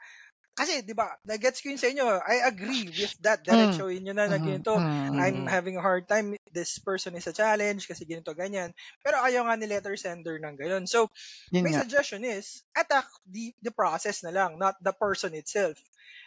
kasi, 0.62 0.86
di 0.86 0.94
ba, 0.94 1.18
nagets 1.26 1.60
ko 1.66 1.74
yun 1.74 1.82
sa 1.82 1.90
inyo. 1.90 2.06
I 2.22 2.46
agree 2.46 2.94
with 2.94 3.12
that. 3.26 3.42
Diretso 3.42 3.90
yun 3.90 4.06
nyo 4.06 4.14
na 4.14 4.30
na 4.30 4.38
Mhm. 4.38 4.42
ganito. 4.42 4.86
Mhm. 5.10 5.18
I'm 5.18 5.50
having 5.50 5.76
a 5.78 5.84
hard 5.84 6.06
time. 6.06 6.38
This 6.54 6.78
person 6.78 7.18
is 7.18 7.26
a 7.26 7.34
challenge 7.36 7.90
kasi 7.90 8.06
ganito, 8.06 8.32
ganyan. 8.38 8.72
Pero 9.02 9.18
ayaw 9.26 9.50
nga 9.50 9.58
ni 9.58 9.66
letter 9.66 9.98
sender 9.98 10.38
ng 10.38 10.56
ganyan. 10.62 10.86
So, 10.86 11.10
Yun 11.52 11.66
my 11.66 11.72
nga. 11.72 11.82
suggestion 11.82 12.24
is, 12.28 12.64
attack 12.78 13.10
the, 13.28 13.54
the 13.66 13.74
process 13.74 14.22
na 14.24 14.30
lang, 14.36 14.62
not 14.62 14.78
the 14.86 14.94
person 14.94 15.34
itself. 15.36 15.78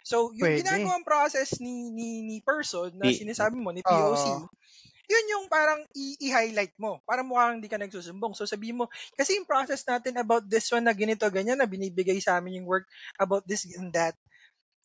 So, 0.05 0.31
yung 0.35 0.51
Pwede. 0.51 0.55
ginagawang 0.55 1.07
process 1.07 1.57
ni, 1.63 1.89
ni, 1.95 2.21
ni 2.27 2.37
person 2.43 2.93
na 2.99 3.09
sinasabi 3.15 3.57
mo, 3.57 3.71
ni. 3.73 3.81
POC, 3.85 4.45
yun 5.09 5.25
yung 5.31 5.45
parang 5.51 5.85
i-highlight 5.95 6.73
mo. 6.81 7.01
Para 7.05 7.21
mukhang 7.21 7.61
hindi 7.61 7.69
ka 7.71 7.79
nagsusumbong. 7.81 8.33
So 8.37 8.45
sabihin 8.49 8.81
mo, 8.81 8.89
kasi 9.17 9.37
yung 9.37 9.49
process 9.49 9.85
natin 9.85 10.17
about 10.17 10.45
this 10.49 10.69
one 10.73 10.85
na 10.85 10.93
ganito, 10.95 11.25
ganyan, 11.29 11.61
na 11.61 11.69
binibigay 11.69 12.17
sa 12.21 12.37
amin 12.39 12.61
yung 12.63 12.67
work 12.69 12.85
about 13.19 13.45
this 13.45 13.65
and 13.77 13.93
that, 13.93 14.15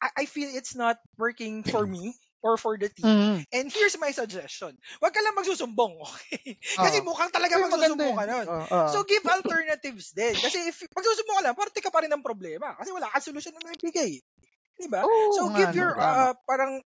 I, 0.01 0.25
I 0.25 0.27
feel 0.27 0.49
it's 0.53 0.75
not 0.75 0.99
working 1.21 1.63
for 1.65 1.85
me 1.87 2.17
or 2.41 2.57
for 2.57 2.77
the 2.81 2.89
team. 2.89 3.05
Mhm. 3.05 3.45
And 3.53 3.67
here's 3.69 4.01
my 4.01 4.13
suggestion. 4.17 4.73
Huwag 5.01 5.13
ka 5.13 5.21
lang 5.21 5.37
magsusumbong, 5.37 6.01
okay? 6.09 6.57
Kasi 6.57 7.05
Oo. 7.05 7.13
mukhang 7.13 7.29
talaga 7.29 7.61
magsusumbong 7.61 8.17
ka 8.17 8.25
nun. 8.25 8.47
Oo, 8.49 8.65
oo. 8.65 8.89
So 8.89 9.05
give 9.05 9.25
alternatives 9.29 10.17
din. 10.17 10.33
Kasi 10.33 10.73
if 10.73 10.81
magsusumbong 10.89 11.37
ka 11.37 11.45
lang, 11.45 11.57
parte 11.57 11.79
ka 11.85 11.93
pa 11.93 12.01
rin 12.01 12.13
ng 12.13 12.25
problema. 12.25 12.73
Kasi 12.81 12.97
wala 12.97 13.13
kang 13.13 13.25
solusyon 13.25 13.61
na 13.61 13.69
naibigay. 13.69 14.25
Diba? 14.81 15.05
Oo 15.05 15.37
So 15.37 15.53
give 15.53 15.77
no, 15.77 15.81
your 15.85 15.93
uh, 16.01 16.33
parang 16.49 16.81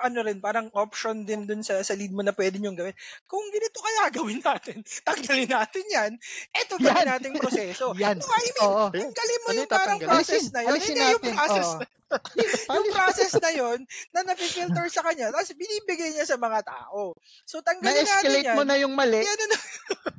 ano 0.00 0.24
rin, 0.24 0.40
parang 0.40 0.72
option 0.72 1.28
din 1.28 1.44
dun 1.44 1.60
sa, 1.60 1.84
sa 1.84 1.92
lead 1.92 2.12
mo 2.16 2.24
na 2.24 2.32
pwede 2.32 2.56
nyo 2.56 2.72
gawin. 2.72 2.96
Kung 3.28 3.44
ganito 3.52 3.78
kaya 3.80 4.02
gawin 4.16 4.40
natin, 4.40 4.80
tanggalin 5.04 5.50
natin 5.50 5.84
yan, 5.92 6.12
eto 6.56 6.80
gawin 6.80 7.04
Yan. 7.04 7.08
nating 7.18 7.34
proseso. 7.36 7.92
Yan. 8.02 8.16
No, 8.16 8.28
I 8.32 8.48
mean, 8.56 8.68
Oo. 8.68 8.86
tanggalin 8.88 9.40
mo 9.44 9.48
Ano 9.48 9.58
yung 9.60 9.70
parang 9.70 9.98
tatanggalin? 10.00 10.08
process 10.08 10.44
na 10.52 10.60
yun. 10.64 10.70
alisin 10.72 10.96
Hindi 10.96 11.12
yung 11.12 11.24
process 11.36 11.68
Oo. 11.68 11.80
na 11.80 11.86
yung 12.76 12.88
process 12.92 13.32
na 13.40 13.50
yun 13.56 13.78
na 14.12 14.20
napifilter 14.20 14.84
sa 14.92 15.00
kanya, 15.00 15.32
tapos 15.32 15.56
binibigay 15.56 16.12
niya 16.12 16.28
sa 16.28 16.36
mga 16.36 16.60
tao. 16.60 17.16
So, 17.48 17.64
tanggalin 17.64 18.04
natin 18.04 18.04
Na-escalate 18.04 18.48
yan. 18.52 18.56
mo 18.56 18.62
na 18.68 18.76
yung 18.76 18.92
mali, 18.92 19.24
Yan 19.24 19.40
na, 19.48 19.58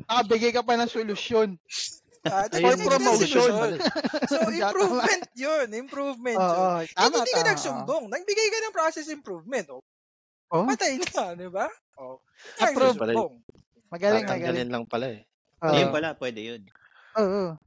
nakabigay 0.10 0.52
ka 0.54 0.66
pa 0.66 0.74
ng 0.74 0.90
solusyon. 0.90 1.54
Ah, 2.28 2.48
Ayun, 2.52 2.78
For 2.80 2.92
promotion. 2.96 3.50
yun. 3.52 3.74
So, 4.32 4.38
improvement 4.64 5.26
yun. 5.36 5.68
Improvement 5.74 6.40
yun. 6.40 6.56
Oo, 6.56 6.80
Hindi, 6.84 6.94
tama, 6.96 7.16
hindi 7.24 7.34
ka 7.36 7.44
nagsumbong. 7.52 8.04
Nagbigay 8.08 8.48
ka 8.48 8.58
ng 8.64 8.76
process 8.76 9.08
improvement. 9.12 9.68
Oh, 9.74 9.82
Oo. 10.54 10.66
patay 10.70 11.02
na, 11.02 11.34
di 11.34 11.50
ba? 11.50 11.68
Oh. 11.98 12.22
Approve. 12.62 12.96
Magaling, 12.98 13.42
magaling. 13.90 14.24
Tatanggalin 14.26 14.70
lang 14.70 14.86
pala 14.88 15.08
eh. 15.12 15.22
Oo. 15.64 15.74
Ayun 15.74 15.90
pala, 15.92 16.16
pwede 16.20 16.40
yun. 16.44 16.62
Oo. 17.18 17.58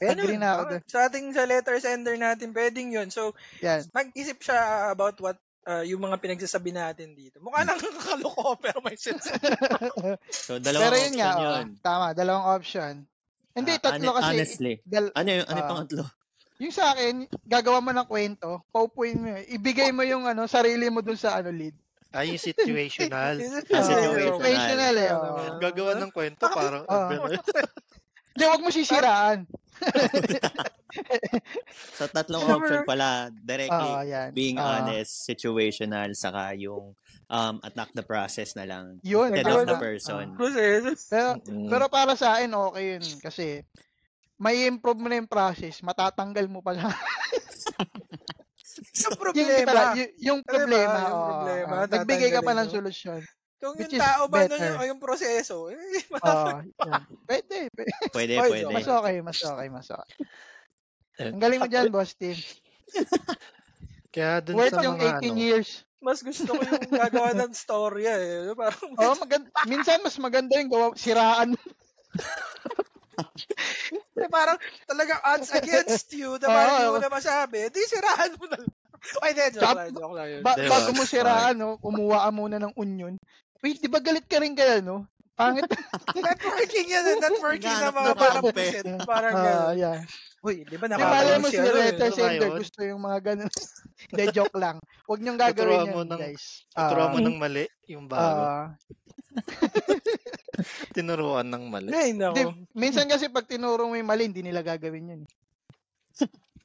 Agree 0.00 0.40
Ganun. 0.40 0.40
na 0.40 0.48
ako 0.56 0.62
dun. 0.72 0.82
Sa 0.88 0.98
ating 1.12 1.26
sa 1.36 1.44
letter 1.44 1.76
sender 1.76 2.16
natin, 2.16 2.56
pwedeng 2.56 2.88
yun. 2.88 3.12
So, 3.12 3.36
Yan. 3.60 3.84
mag-isip 3.92 4.40
siya 4.40 4.88
about 4.88 5.20
what 5.20 5.36
uh, 5.68 5.84
yung 5.84 6.00
mga 6.00 6.16
pinagsasabi 6.24 6.72
natin 6.72 7.12
dito. 7.12 7.36
Mukha 7.44 7.68
nang 7.68 7.76
kakaloko, 7.84 8.56
pero 8.56 8.80
may 8.80 8.96
sense. 8.96 9.28
So, 10.46 10.56
dalawang 10.56 10.84
Pero 10.88 10.96
yun 10.96 11.12
option 11.12 11.20
nga, 11.20 11.30
oh, 11.36 11.42
yun. 11.44 11.66
tama, 11.84 12.06
dalawang 12.16 12.46
option. 12.56 13.04
Hindi, 13.50 13.72
Ah, 13.72 13.82
tatlo 13.82 14.10
kasi. 14.14 14.26
Honestly. 14.30 14.74
Dal- 14.82 15.12
Ano 15.12 15.28
yung, 15.32 15.46
ano 15.46 15.56
yung 15.56 15.66
Ah. 15.66 15.72
pangatlo? 15.74 16.04
yung 16.60 16.70
sa 16.70 16.92
akin, 16.92 17.14
gagawa 17.42 17.80
mo 17.80 17.90
ng 17.90 18.04
kwento, 18.04 18.60
paupuin 18.68 19.16
mo, 19.16 19.26
yun. 19.30 19.42
ibigay 19.50 19.90
mo 19.90 20.04
yung 20.04 20.24
ano, 20.24 20.44
sarili 20.44 20.86
mo 20.86 21.00
dun 21.00 21.16
sa 21.16 21.34
ano 21.34 21.48
lead. 21.48 21.72
Ay, 22.10 22.36
yung 22.36 22.42
situational. 22.50 23.34
Ah, 23.38 23.60
situational. 23.64 24.36
situational 24.36 24.94
eh. 24.94 25.10
Oo. 25.10 25.56
Gagawa 25.58 25.92
ng 25.96 26.12
kwento, 26.12 26.44
parang, 26.46 26.84
ano, 26.84 27.32
Hindi, 28.30 28.44
wag 28.46 28.62
mo 28.62 28.70
sisiraan. 28.70 29.38
So, 31.94 32.10
tatlong 32.10 32.42
option 32.42 32.82
pala. 32.82 33.30
Directly, 33.32 33.90
Oo, 33.92 34.02
yan. 34.02 34.28
being 34.32 34.58
Oo. 34.58 34.66
honest, 34.66 35.22
situational, 35.22 36.10
saka 36.14 36.50
yung 36.56 36.98
um, 37.30 37.62
attack 37.62 37.94
the 37.94 38.02
process 38.02 38.58
na 38.58 38.66
lang. 38.66 38.98
Yun, 39.06 39.30
Instead 39.32 39.46
of 39.46 39.64
the 39.70 39.78
Ah. 39.78 39.80
person. 39.80 40.34
Pero, 41.08 41.28
Mm. 41.46 41.70
pero 41.70 41.84
para 41.86 42.12
sa 42.18 42.36
akin, 42.36 42.50
okay 42.50 42.84
yun. 42.98 43.04
Kasi, 43.22 43.62
may 44.36 44.66
improve 44.66 44.98
mo 44.98 45.06
na 45.06 45.22
yung 45.22 45.30
process, 45.30 45.78
matatanggal 45.80 46.50
mo 46.50 46.60
pa 46.60 46.74
lang. 46.74 46.90
yung 49.00 49.14
yung, 49.14 49.16
problema. 49.16 49.66
pala, 49.68 49.82
yung 50.18 50.40
Diba? 50.42 50.50
problema, 50.50 50.98
Yung 50.98 51.14
oo, 51.14 51.28
problema, 51.30 51.74
oo. 51.78 51.88
nagbigay 51.88 52.30
ka 52.34 52.40
pa 52.42 52.52
ng 52.58 52.68
solusyon. 52.68 53.22
Kung 53.60 53.76
yung 53.76 53.92
tao 53.92 54.24
ba 54.24 54.48
nun 54.48 54.56
better. 54.56 54.72
yung, 54.72 54.96
yung 54.96 55.00
proseso, 55.04 55.68
eh, 55.72 55.76
Oo, 56.16 56.64
yan. 56.64 57.02
Pwede, 57.28 57.56
pwede. 57.76 57.92
Pwede, 58.08 58.32
pwede. 58.40 58.72
Mas 58.72 58.88
okay, 58.88 59.16
mas 59.20 59.38
okay, 59.44 59.68
mas 59.68 59.88
okay. 59.92 60.10
Ang 61.20 61.36
galing 61.44 61.60
mo 61.60 61.68
dyan, 61.68 61.92
boss 61.92 62.16
team. 62.16 62.40
Kaya 64.08 64.40
dun 64.40 64.56
Worth 64.56 64.72
sa 64.74 64.80
yung 64.80 64.96
mga 64.96 65.20
18 65.20 65.36
ano, 65.36 65.44
years. 65.44 65.84
Mas 66.00 66.24
gusto 66.24 66.48
ko 66.48 66.60
yung 66.64 66.88
gagawa 66.88 67.36
ng 67.36 67.52
storya 67.52 68.16
eh. 68.16 68.56
Parang, 68.56 68.88
Oo, 69.00 69.14
maganda. 69.20 69.48
Minsan, 69.68 70.00
mas 70.00 70.16
maganda 70.16 70.56
yung 70.56 70.72
gawa, 70.72 70.96
siraan. 70.96 71.54
eh, 74.16 74.30
parang 74.32 74.56
talaga 74.88 75.20
odds 75.28 75.52
against 75.52 76.08
you 76.16 76.40
na 76.40 76.48
parang 76.48 76.72
hindi 76.80 76.88
mo 76.88 77.00
na 77.04 77.12
masabi, 77.12 77.68
di 77.68 77.84
sirahan 77.84 78.32
mo 78.40 78.48
na 78.48 78.56
lang. 78.64 78.72
Ay, 79.24 79.32
di, 79.32 79.44
joke 79.56 79.76
lang, 79.76 79.92
joke 79.96 80.14
lang 80.16 80.28
yun. 80.28 80.42
Ba- 80.44 80.56
Diba? 80.56 80.72
bago 80.72 80.90
mo 80.96 81.04
siraan, 81.04 81.56
no, 81.56 81.76
kumuha 81.80 82.28
ka 82.28 82.30
muna 82.32 82.56
ng 82.60 82.74
onion. 82.76 83.14
Wait, 83.60 83.80
di 83.80 83.88
ba 83.88 84.00
galit 84.00 84.24
ka 84.24 84.40
rin 84.40 84.56
kaya, 84.56 84.80
no? 84.80 85.04
Pangit. 85.40 85.64
Networking 86.26 86.86
yan 86.86 87.04
eh, 87.06 87.16
networking 87.18 87.72
na 87.74 87.88
mga 87.88 88.04
na 88.04 88.12
parang 88.14 88.42
pusit. 88.44 88.84
Parang 89.04 89.32
Ah, 89.32 89.42
gano'n. 89.42 89.74
yeah. 89.74 89.98
Uy, 90.40 90.64
di 90.64 90.76
ba 90.76 90.86
Di 90.86 90.94
malay 90.94 91.00
nakakatawa 91.00 91.36
mo 91.36 91.46
si 91.46 91.56
ano 91.56 91.70
letter 91.74 92.08
eh. 92.08 92.14
sender, 92.14 92.50
gusto 92.56 92.78
yung 92.80 93.00
mga 93.00 93.18
ganun. 93.22 93.50
Hindi, 94.10 94.24
joke 94.32 94.56
lang. 94.56 94.76
Huwag 95.04 95.20
niyong 95.20 95.38
gagawin 95.38 95.88
mo 95.90 96.00
ng- 96.02 96.16
guys. 96.18 96.64
tuturuan 96.70 97.08
mo 97.10 97.18
Ah, 97.18 97.24
ng 97.24 97.36
mali, 97.36 97.64
yung 97.86 98.04
bago. 98.04 98.40
ah, 98.42 98.66
Tinuruan 100.94 101.46
ng 101.46 101.64
mali. 101.66 101.88
Ay, 101.90 102.12
Hindi, 102.12 102.24
nako. 102.42 102.52
minsan 102.72 103.06
kasi 103.06 103.28
pag 103.28 103.46
tinuro 103.46 103.86
mo 103.86 103.94
yung 103.94 104.08
mali, 104.08 104.28
hindi 104.28 104.42
nila 104.42 104.60
gagawin 104.60 105.12
yun. 105.16 105.22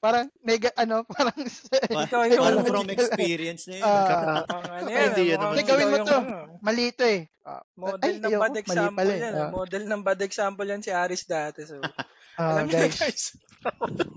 Parang, 0.06 0.26
nega, 0.40 0.70
ano, 0.84 1.02
parang, 1.04 1.34
Pa- 1.34 2.06
Ikaw 2.06 2.22
yung- 2.30 2.44
Parang 2.46 2.62
from 2.64 2.88
experience 2.88 3.66
na 3.66 3.74
yun. 3.76 3.84
Ang 3.84 4.64
ano 4.70 4.88
yan, 4.88 5.10
mukhang 5.10 5.42
naman. 5.42 5.66
Gawin 5.66 5.88
mo 5.88 5.98
to. 5.98 6.06
yung, 6.06 6.28
ano, 6.30 6.60
mali 6.62 6.84
ito 6.88 7.04
eh. 7.04 7.22
Ah, 7.42 7.62
Model 7.74 8.10
ay, 8.10 8.22
ng 8.22 8.32
bad 8.36 8.52
mali 8.52 8.62
example 8.62 8.98
pala 9.00 9.14
eh. 9.14 9.20
yan. 9.20 9.34
Ah, 9.36 9.50
Model 9.50 9.84
ng 9.86 10.02
bad 10.02 10.22
example 10.22 10.66
yan 10.66 10.82
si 10.82 10.92
Aris 10.92 11.24
dati. 11.26 11.62
So, 11.64 11.78
ah, 12.38 12.50
alam 12.54 12.66
niyo 12.66 12.86
guys, 12.88 13.38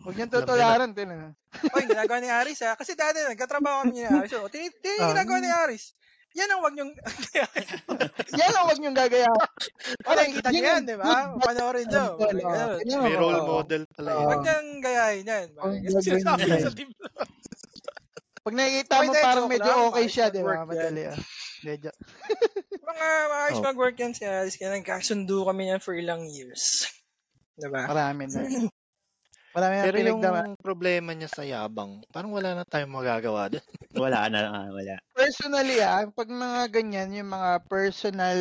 huwag 0.05 0.15
niyong 0.15 0.33
tutularan. 0.33 0.91
Tinan. 0.93 1.33
Oy, 1.73 1.85
ginagawa 1.85 2.19
ni 2.21 2.29
Aris 2.29 2.61
ha. 2.63 2.73
Kasi 2.73 2.93
dati 2.93 3.21
nagkatrabaho 3.23 3.85
kami 3.85 3.93
ni 3.95 4.05
Aris. 4.05 4.29
So, 4.29 4.45
tin 4.49 4.69
tin 4.75 4.97
Ah. 4.99 5.13
ginagawa 5.13 5.41
ni 5.41 5.49
Aris. 5.49 5.93
Yan 6.37 6.51
ang 6.53 6.61
wag 6.61 6.75
niyong... 6.77 6.93
Yan 8.41 8.53
ang 8.53 8.65
huwag 8.69 8.81
niyong 8.81 8.99
gagayahin. 8.99 9.41
Para 10.05 10.21
kita 10.29 10.49
niyo 10.53 10.63
yan, 10.69 10.83
di 10.85 10.97
ba? 11.01 11.33
Panoorin 11.41 11.89
niyo. 11.89 12.05
mo, 12.21 13.01
May 13.01 13.17
role 13.17 13.43
model 13.43 13.83
pala 13.97 14.11
yun. 14.13 14.27
Huwag 14.29 14.43
niyang 14.45 14.71
gayahin 14.85 15.25
yan. 15.25 15.47
Sa 16.63 16.73
team. 16.77 16.93
Pag 18.45 18.55
nakikita 18.55 19.05
mo 19.05 19.13
parang 19.13 19.45
joke 19.49 19.53
medyo 19.57 19.73
okay 19.93 20.07
siya, 20.09 20.27
di 20.33 20.41
ba? 20.41 20.63
yan. 20.63 20.69
Madali 20.69 21.03
ah. 21.05 21.19
Medyo. 21.67 21.91
Mga 22.89 23.09
maayos 23.29 23.59
Oh. 23.59 23.67
mag-work 23.67 23.97
yan 23.99 24.15
si. 24.15 24.25
Kaya 24.25 24.73
nagkasundo 24.73 25.45
kami 25.45 25.75
yan 25.75 25.83
for 25.83 25.93
ilang 25.99 26.25
years. 26.25 26.87
Diba? 27.59 27.91
Marami 27.91 28.31
na. 28.31 28.41
Marami 29.55 29.75
na 29.81 29.89
Pero 29.89 29.97
yung 30.03 30.25
pinagdama. 30.25 30.59
problema 30.59 31.15
niya 31.15 31.31
sa 31.31 31.47
yabang, 31.47 32.03
parang 32.11 32.35
wala 32.35 32.51
na 32.59 32.67
tayong 32.67 32.91
magagawa 32.91 33.47
doon. 33.47 33.63
Wala 34.05 34.27
na, 34.31 34.41
ah, 34.51 34.69
wala. 34.75 34.99
Personally 35.17 35.81
ah, 35.81 36.05
pag 36.13 36.29
mga 36.29 36.61
ganyan, 36.73 37.09
yung 37.17 37.31
mga 37.33 37.65
personal 37.69 38.39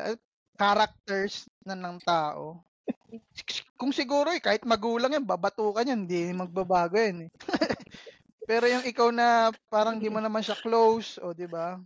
ah, 0.00 0.16
characters 0.54 1.50
na 1.66 1.74
ng 1.74 1.98
tao, 2.06 2.62
kung 3.80 3.92
siguro 3.94 4.30
eh, 4.32 4.42
kahit 4.42 4.62
magulang 4.68 5.12
yan, 5.14 5.26
babatukan 5.26 5.88
yan, 5.90 6.06
hindi 6.06 6.30
magbabago 6.34 6.96
yan 6.98 7.28
eh. 7.28 7.30
Pero 8.48 8.66
yung 8.68 8.84
ikaw 8.84 9.08
na 9.14 9.50
parang 9.72 9.96
di 10.00 10.08
mo 10.12 10.20
naman 10.20 10.44
siya 10.44 10.58
close, 10.60 11.18
o 11.22 11.32
di 11.36 11.46
ba? 11.48 11.78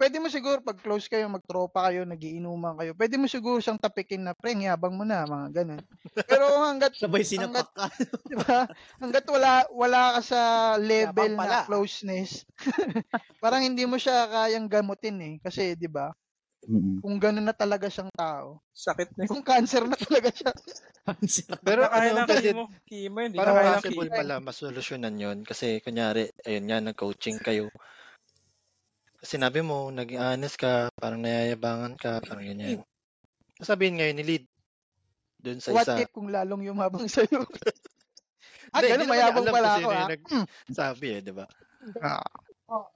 Pwede 0.00 0.16
mo 0.16 0.32
siguro 0.32 0.64
pag 0.64 0.80
close 0.80 1.12
kayo, 1.12 1.28
magtropa 1.28 1.92
kayo, 1.92 2.08
nagiinuman 2.08 2.72
kayo. 2.80 2.96
Pwede 2.96 3.20
mo 3.20 3.28
siguro 3.28 3.60
siyang 3.60 3.76
tapikin 3.76 4.24
na, 4.24 4.32
pre, 4.32 4.56
yabang 4.56 4.96
mo 4.96 5.04
na, 5.04 5.28
mga 5.28 5.60
ganun. 5.60 5.82
Pero 6.24 6.48
hanggat 6.64 6.96
Sabay 7.04 7.20
sinapak 7.20 7.68
ka. 7.76 7.92
di 8.32 8.36
ba? 8.40 8.64
Hanggat 8.96 9.28
wala 9.28 9.68
wala 9.68 10.16
ka 10.16 10.20
sa 10.24 10.40
level 10.80 11.36
na 11.36 11.68
closeness, 11.68 12.48
parang 13.44 13.60
hindi 13.60 13.84
mo 13.84 14.00
siya 14.00 14.24
kayang 14.32 14.72
gamutin 14.72 15.20
eh. 15.20 15.34
Kasi, 15.44 15.76
di 15.76 15.84
ba? 15.84 16.08
Mm-mm. 16.64 17.04
Kung 17.04 17.16
gano'n 17.20 17.44
na 17.44 17.52
talaga 17.52 17.92
siyang 17.92 18.12
tao. 18.16 18.64
Sakit 18.72 19.20
na. 19.20 19.28
Kung 19.28 19.44
cancer 19.44 19.84
na 19.84 20.00
talaga 20.00 20.32
siya. 20.32 20.52
Pero 21.60 21.84
Kaya 21.92 22.08
ano, 22.08 22.24
ng 22.24 22.28
pwede, 22.28 22.48
chemo. 22.56 22.64
Hindi 22.88 23.36
parang 23.36 23.52
na 23.52 23.60
kaya 23.60 23.68
ng 23.68 23.82
possible 23.84 24.08
pala 24.08 24.34
masolusyonan 24.40 25.16
yon 25.20 25.38
Kasi, 25.44 25.84
kunyari, 25.84 26.32
ayun 26.48 26.64
nga, 26.72 26.80
nag-coaching 26.80 27.36
kayo. 27.44 27.68
Sinabi 29.20 29.60
mo, 29.60 29.92
naging 29.92 30.20
honest 30.20 30.56
ka, 30.56 30.88
parang 30.96 31.20
nayayabangan 31.20 31.94
ka, 32.00 32.24
parang 32.24 32.44
ganyan. 32.44 32.80
Sabihin 33.60 34.00
ngayon 34.00 34.16
ni 34.16 34.24
lead, 34.24 34.44
dun 35.40 35.60
sa 35.60 35.72
What 35.72 35.88
isa. 35.88 36.04
if 36.04 36.12
kung 36.12 36.28
lalong 36.28 36.64
yumabang 36.64 37.08
sa'yo? 37.08 37.44
Ah, 38.70 38.86
ganun, 38.86 39.02
hindi 39.02 39.10
naman 39.10 39.16
niya 39.18 39.34
mayabang 39.34 39.46
alam 39.50 39.54
pala 39.58 39.70
ako, 39.74 39.88
ah. 39.90 39.98
yung 40.06 40.46
nagsabi 40.70 41.08
eh, 41.10 41.20
di 41.26 41.32
ba? 41.34 41.46
Ah. 41.98 42.22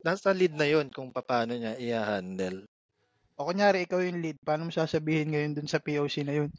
Nasa 0.06 0.30
lead 0.30 0.54
na 0.54 0.70
yun 0.70 0.86
kung 0.86 1.10
paano 1.10 1.50
niya 1.50 1.74
i-handle. 1.82 2.62
O 3.34 3.50
kunyari, 3.50 3.82
ikaw 3.82 3.98
yung 3.98 4.22
lead. 4.22 4.38
Paano 4.38 4.68
mo 4.68 4.70
sasabihin 4.70 5.34
ngayon 5.34 5.58
dun 5.58 5.66
sa 5.66 5.82
POC 5.82 6.22
na 6.22 6.38
yun? 6.38 6.50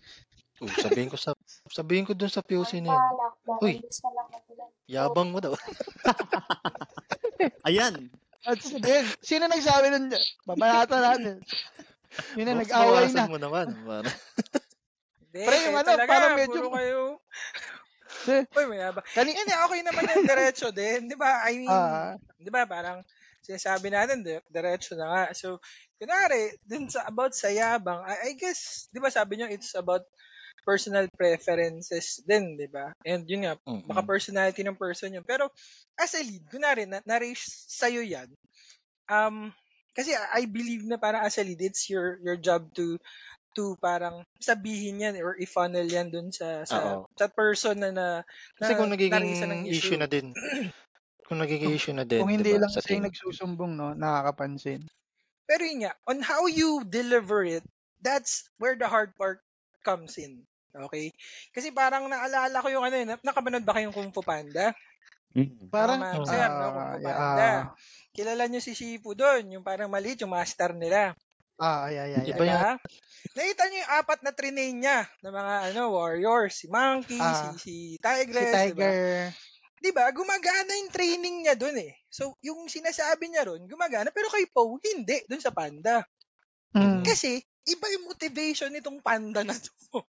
Uh, 0.59 0.67
sabihin 0.83 1.07
ko 1.07 1.15
sa 1.15 1.31
sabihin 1.71 2.03
ko 2.03 2.11
dun 2.11 2.31
sa 2.31 2.43
POC 2.43 2.83
na 2.83 2.91
yun. 2.91 3.03
Uy, 3.63 3.75
yabang 4.91 5.31
mo 5.31 5.39
daw. 5.39 5.55
Ayan. 7.67 8.11
At 8.45 8.61
sabihin, 8.61 9.05
sino 9.19 9.49
nagsabi 9.49 9.89
nun? 9.89 10.13
Babanatan 10.45 11.01
natin. 11.01 11.35
Yun 12.37 12.45
na, 12.47 12.61
nag-away 12.61 13.11
na. 13.11 13.25
mo 13.27 13.37
naman. 13.41 13.67
Pre, 15.35 15.43
yung 15.67 15.75
kayo 15.75 15.75
ano, 15.75 15.83
talaga, 15.83 16.07
parang 16.07 16.37
medyo- 16.39 16.63
puro 16.63 16.69
kayo. 16.71 17.01
Eh, 18.25 18.41
Uy, 18.47 18.65
mayabang. 18.71 19.03
Kani- 19.11 19.35
Hindi, 19.35 19.53
okay 19.53 19.81
naman 19.83 20.07
yung 20.07 20.25
diretso 20.25 20.67
din. 20.71 21.11
Di 21.11 21.17
ba? 21.19 21.43
I 21.43 21.59
mean, 21.59 21.69
Ah. 21.69 22.15
di 22.39 22.47
ba, 22.47 22.63
parang 22.63 23.03
sinasabi 23.43 23.91
natin, 23.91 24.23
di- 24.23 24.45
diretso 24.47 24.95
na 24.95 25.05
nga. 25.11 25.23
So, 25.35 25.59
kunwari, 25.99 26.55
dun 26.63 26.87
sa, 26.87 27.03
about 27.05 27.35
sa 27.35 27.51
yabang, 27.51 28.01
I, 28.07 28.31
I 28.31 28.39
guess, 28.39 28.87
di 28.89 29.03
ba 29.03 29.11
sabi 29.11 29.35
nyo, 29.37 29.51
it's 29.51 29.75
about 29.75 30.07
personal 30.65 31.07
preferences 31.13 32.19
din, 32.25 32.57
di 32.59 32.67
ba? 32.67 32.91
And 33.05 33.23
yun 33.29 33.45
nga, 33.47 33.55
Mm-mm. 33.67 33.85
baka 33.85 34.01
personality 34.05 34.65
ng 34.65 34.77
person 34.79 35.13
yun. 35.15 35.23
Pero, 35.27 35.53
as 35.99 36.17
a 36.17 36.21
lead, 36.25 36.43
kunwari, 36.49 36.89
na, 36.89 36.99
na-raise 37.05 37.45
sa'yo 37.69 38.01
yan, 38.03 38.33
um, 39.11 39.51
kasi 39.95 40.13
I 40.15 40.45
believe 40.49 40.83
na 40.87 40.97
parang 41.01 41.23
as 41.27 41.37
a 41.39 41.45
lead, 41.45 41.61
it's 41.63 41.89
your 41.91 42.19
your 42.23 42.37
job 42.39 42.71
to 42.79 42.97
to 43.57 43.75
parang 43.83 44.23
sabihin 44.41 45.01
yan 45.03 45.15
or 45.21 45.35
i-funnel 45.41 45.85
yan 45.87 46.09
dun 46.13 46.31
sa 46.31 46.63
sa, 46.69 46.95
Oo. 46.95 47.07
sa 47.17 47.27
person 47.31 47.77
na 47.81 47.91
na 47.95 48.07
Kasi 48.59 48.71
na 48.71 48.71
kung 48.71 48.87
nagiging 48.87 49.27
ng 49.35 49.67
issue 49.67 49.99
na 49.99 50.07
din. 50.07 50.31
Kung 51.27 51.39
nagiging 51.41 51.73
issue 51.75 51.95
na 51.95 52.05
din, 52.07 52.25
Kung 52.25 52.31
hindi 52.31 52.51
diba, 52.51 52.59
lang 52.59 52.71
sa 52.73 52.83
team. 52.85 53.05
nagsusumbong, 53.05 53.73
no, 53.77 53.93
nakakapansin. 53.95 54.87
Pero 55.49 55.61
yun 55.61 55.85
nga, 55.85 55.93
on 56.09 56.21
how 56.25 56.45
you 56.49 56.81
deliver 56.85 57.45
it, 57.45 57.61
that's 58.01 58.49
where 58.57 58.73
the 58.75 58.87
hard 58.89 59.13
part 59.17 59.45
comes 59.85 60.17
in. 60.17 60.45
Okay? 60.75 61.15
Kasi 61.49 61.71
parang 61.71 62.05
naalala 62.05 62.59
ko 62.59 62.67
yung 62.67 62.83
ano 62.83 62.95
yun, 62.95 63.15
nakapanood 63.23 63.63
ba 63.63 63.75
kayong 63.75 63.95
Kung 63.95 64.11
Fu 64.11 64.19
Panda? 64.19 64.75
Mm. 65.31 65.67
Parang, 65.67 65.99
Oh. 65.99 66.23
sir, 66.23 66.47
no? 66.47 66.67
Kung 66.71 66.79
ah, 66.79 66.95
Fu 66.95 66.99
yeah, 67.01 67.15
Panda. 67.15 67.47
ah, 67.47 67.63
Kilala 68.15 68.43
nyo 68.47 68.59
si 68.59 68.71
Shifu 68.71 69.11
doon, 69.11 69.51
yung 69.51 69.63
parang 69.63 69.91
maliit, 69.91 70.23
yung 70.23 70.31
master 70.31 70.71
nila. 70.71 71.11
ah, 71.59 71.87
ay, 71.87 71.95
ay, 71.99 72.11
ay, 72.19 72.25
Iba 72.31 72.43
ay. 72.43 72.51
yan. 72.51 72.59
Diba? 72.59 72.71
Nakita 73.35 73.63
nyo 73.65 73.77
yung 73.79 73.93
apat 73.95 74.19
na 74.23 74.31
trinain 74.31 74.75
niya 74.75 74.99
na 75.19 75.29
mga 75.31 75.53
ano 75.71 75.81
warriors, 75.91 76.55
si 76.55 76.67
Monkey, 76.67 77.19
Ah. 77.19 77.51
si, 77.55 77.59
si 77.59 77.75
Si 77.95 77.99
Tigress, 77.99 78.51
diba? 78.71 78.87
Tiger, 78.87 79.31
Di 79.75 79.91
ba? 79.91 80.07
Gumagana 80.09 80.71
yung 80.79 80.89
training 80.89 81.43
niya 81.43 81.53
doon 81.53 81.75
eh. 81.77 81.93
So, 82.07 82.39
yung 82.39 82.65
sinasabi 82.65 83.27
niya 83.27 83.43
ron, 83.45 83.67
gumagana, 83.67 84.09
pero 84.09 84.31
kay 84.31 84.47
Poe, 84.47 84.79
hindi, 84.81 85.19
doon 85.27 85.43
sa 85.43 85.51
panda. 85.51 85.99
Mm, 86.75 87.03
Kasi, 87.05 87.41
iba 87.65 87.85
yung 87.93 88.05
motivation 88.09 88.69
nitong 88.73 89.01
panda 89.01 89.41
na 89.43 89.55
to. 89.55 89.71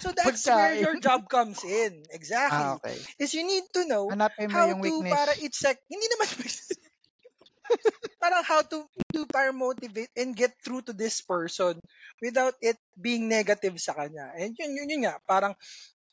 So, 0.00 0.12
that's 0.16 0.48
where 0.48 0.72
your 0.72 0.96
job 0.96 1.28
comes 1.28 1.60
in. 1.64 2.02
Exactly. 2.10 2.64
ah, 2.64 2.80
okay. 2.80 2.98
Is 3.20 3.34
you 3.36 3.44
need 3.44 3.64
to 3.76 3.84
know 3.84 4.06
Hanapin 4.10 4.48
how 4.48 4.64
yung 4.66 4.80
to, 4.80 5.04
weakness. 5.04 5.12
para 5.12 5.32
it's 5.44 5.60
like, 5.62 5.76
hindi 5.92 6.06
naman, 6.08 6.28
parang 8.22 8.44
how 8.44 8.60
to, 8.62 8.86
to 9.14 9.26
para 9.30 9.52
motivate 9.52 10.10
and 10.16 10.36
get 10.36 10.52
through 10.64 10.82
to 10.82 10.92
this 10.92 11.20
person 11.22 11.78
without 12.22 12.54
it 12.60 12.76
being 12.98 13.28
negative 13.28 13.78
sa 13.78 13.94
kanya. 13.94 14.32
And 14.34 14.54
yun, 14.58 14.74
yun, 14.74 14.88
yun 14.90 15.02
nga, 15.06 15.16
parang, 15.26 15.54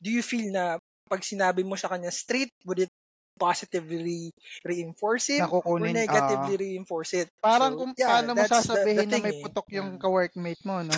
do 0.01 0.09
you 0.11 0.21
feel 0.23 0.51
na 0.53 0.77
pag 1.09 1.21
sinabi 1.25 1.63
mo 1.65 1.75
sa 1.77 1.89
kanya 1.89 2.11
straight, 2.11 2.51
would 2.65 2.81
it 2.85 2.93
positively 3.35 4.31
reinforce 4.63 5.27
him 5.29 5.45
or 5.45 5.61
Nakukunin, 5.77 5.93
negatively 5.93 6.55
ah. 6.55 6.61
reinforce 6.61 7.11
it? 7.15 7.27
Parang 7.39 7.75
So, 7.75 7.79
kung 7.83 7.91
yeah, 7.95 8.09
paano 8.09 8.31
mo 8.33 8.39
that's 8.39 8.49
the- 8.49 8.55
the 8.55 8.63
sasabihin 8.81 9.07
na 9.07 9.11
thing 9.11 9.23
may 9.23 9.35
eh. 9.35 9.41
putok 9.43 9.67
yung 9.71 9.89
ka-workmate 9.99 10.63
mo, 10.63 10.81
no? 10.81 10.95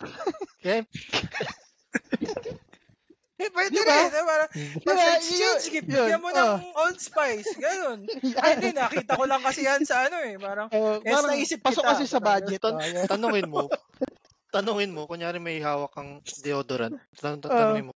Kaya, 0.62 0.82
Eh, 3.36 3.52
pwede 3.52 3.68
Di 3.68 3.84
ba? 3.84 3.92
rin. 4.00 4.08
eh, 4.08 4.24
Parang, 4.24 4.48
Di 4.48 4.80
Mas 4.80 4.96
ba? 4.96 5.12
exchange 5.20 5.36
Yun, 5.36 5.74
gift. 5.76 5.88
yun, 5.92 6.08
Bigyan 6.08 6.20
mo 6.24 6.30
oh. 6.32 6.36
ng 6.56 6.72
Old 6.72 6.96
Spice. 6.96 7.52
Ganun. 7.60 7.98
Ay, 8.40 8.50
hindi. 8.56 8.72
Nakita 8.72 9.12
ko 9.12 9.28
lang 9.28 9.44
kasi 9.44 9.60
yan 9.60 9.84
sa 9.84 10.08
ano 10.08 10.24
eh. 10.24 10.40
Parang, 10.40 10.72
Oh, 10.72 11.04
Yes, 11.04 11.12
parang 11.12 11.30
naisip 11.36 11.60
pasok 11.60 11.84
kita. 11.84 11.90
kasi 11.92 12.04
sa 12.08 12.16
Parang 12.16 12.48
budget. 12.48 12.60
Tan- 12.64 12.80
oh, 12.80 13.04
tanungin 13.04 13.48
mo, 13.52 13.68
tanungin 14.48 14.88
mo, 14.88 15.04
kunyari 15.04 15.36
may 15.36 15.60
hawak 15.60 15.92
kang 15.92 16.24
deodorant, 16.40 16.96
tan- 17.12 17.36
tan- 17.36 17.52
Oo. 17.52 17.60
tanungin 17.60 17.92
mo, 17.92 17.94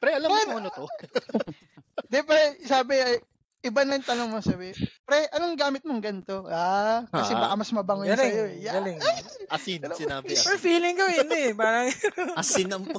pre, 0.00 0.10
alam 0.16 0.28
mo 0.28 0.34
Pre, 0.34 0.44
kung 0.46 0.58
ano 0.58 0.70
to? 0.72 0.84
Di 2.12 2.20
ba, 2.24 2.34
sabi, 2.64 2.94
ay, 2.96 3.16
iba 3.60 3.84
na 3.84 3.94
yung 3.94 4.08
tanong 4.08 4.28
mo, 4.30 4.38
sabi, 4.40 4.72
pre, 5.04 5.28
anong 5.30 5.54
gamit 5.54 5.84
mong 5.84 6.00
ganito? 6.00 6.48
Ah, 6.48 7.04
kasi 7.06 7.36
Ah. 7.36 7.40
baka 7.44 7.54
mas 7.54 7.70
mabango 7.70 8.02
yun 8.02 8.16
sa'yo. 8.16 8.44
eh. 8.48 8.56
Yeah. 8.58 8.74
Galing. 8.74 8.98
Asin, 9.46 9.80
sinabi 9.92 10.32
asin. 10.32 10.56
feeling 10.58 10.96
ko 10.96 11.04
hindi 11.04 11.40
eh. 11.50 11.54
Parang, 11.54 11.86
Asin 12.40 12.72
ang 12.72 12.88
po. 12.90 12.98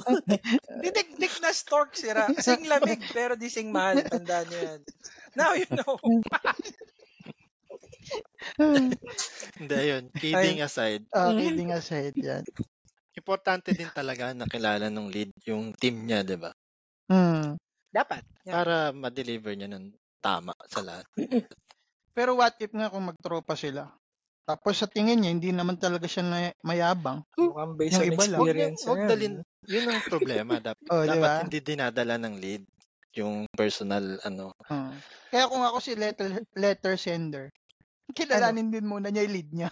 didik-dik 0.78 1.34
na 1.42 1.50
stork 1.50 1.92
sira. 1.92 2.30
Sing 2.38 2.64
lamig, 2.64 3.02
pero 3.10 3.34
di 3.34 3.50
sing 3.50 3.74
mahal. 3.74 4.00
Tandaan 4.06 4.46
nyo 4.48 4.60
yan. 4.62 4.80
Now 5.34 5.52
you 5.52 5.66
know. 5.68 5.96
Hindi, 9.58 9.74
ayun. 9.74 10.04
Kidding 10.12 10.60
aside, 10.60 11.02
Ah, 11.10 11.32
Mhm. 11.32 11.38
kidding 11.40 11.70
aside 11.72 12.14
yan. 12.16 12.44
importante 13.12 13.76
din 13.76 13.92
talaga 13.92 14.32
na 14.32 14.48
kilala 14.48 14.88
ng 14.88 15.12
lead 15.12 15.30
yung 15.44 15.76
team 15.76 16.08
niya, 16.08 16.24
di 16.24 16.36
ba? 16.36 16.48
Hmm. 17.10 17.56
Dapat. 17.92 18.22
Yan. 18.48 18.54
Para 18.54 18.76
ma-deliver 18.90 19.52
niya 19.52 19.68
ng 19.70 19.92
tama 20.22 20.54
sa 20.70 20.80
lahat. 20.80 21.06
Pero 22.16 22.36
what 22.36 22.56
if 22.60 22.72
nga 22.72 22.92
kung 22.92 23.08
magtropa 23.08 23.56
sila? 23.56 23.88
Tapos 24.42 24.74
sa 24.74 24.90
tingin 24.90 25.22
niya, 25.22 25.30
hindi 25.32 25.50
naman 25.54 25.78
talaga 25.78 26.04
siya 26.10 26.24
na 26.26 26.38
mayabang. 26.66 27.22
Mukhang 27.38 27.78
based 27.78 27.94
Yung 27.94 28.02
on 28.02 28.10
iba 28.10 28.24
lang. 28.26 28.38
Huwag, 28.42 28.48
experience. 28.50 28.80
huwag 28.84 29.00
yan. 29.00 29.08
dalin, 29.08 29.34
yun 29.70 29.84
ang 29.86 30.02
problema. 30.04 30.52
Dapat, 30.66 30.84
Oh, 30.90 31.04
dapat 31.06 31.46
hindi 31.46 31.58
dinadala 31.62 32.14
ng 32.18 32.34
lead 32.42 32.62
yung 33.12 33.46
personal, 33.54 34.18
ano. 34.24 34.56
Hmm. 34.66 34.92
Kaya 35.30 35.46
kung 35.46 35.62
ako 35.62 35.78
si 35.78 35.92
letter, 35.94 36.42
letter 36.56 36.94
sender, 36.98 37.44
kilalanin 38.12 38.72
din 38.72 38.88
muna 38.88 39.08
niya 39.08 39.24
yung 39.28 39.34
lead 39.36 39.50
niya. 39.52 39.70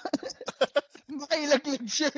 Baka 1.21 1.35
ilaglag 1.35 1.85
siya. 1.90 2.09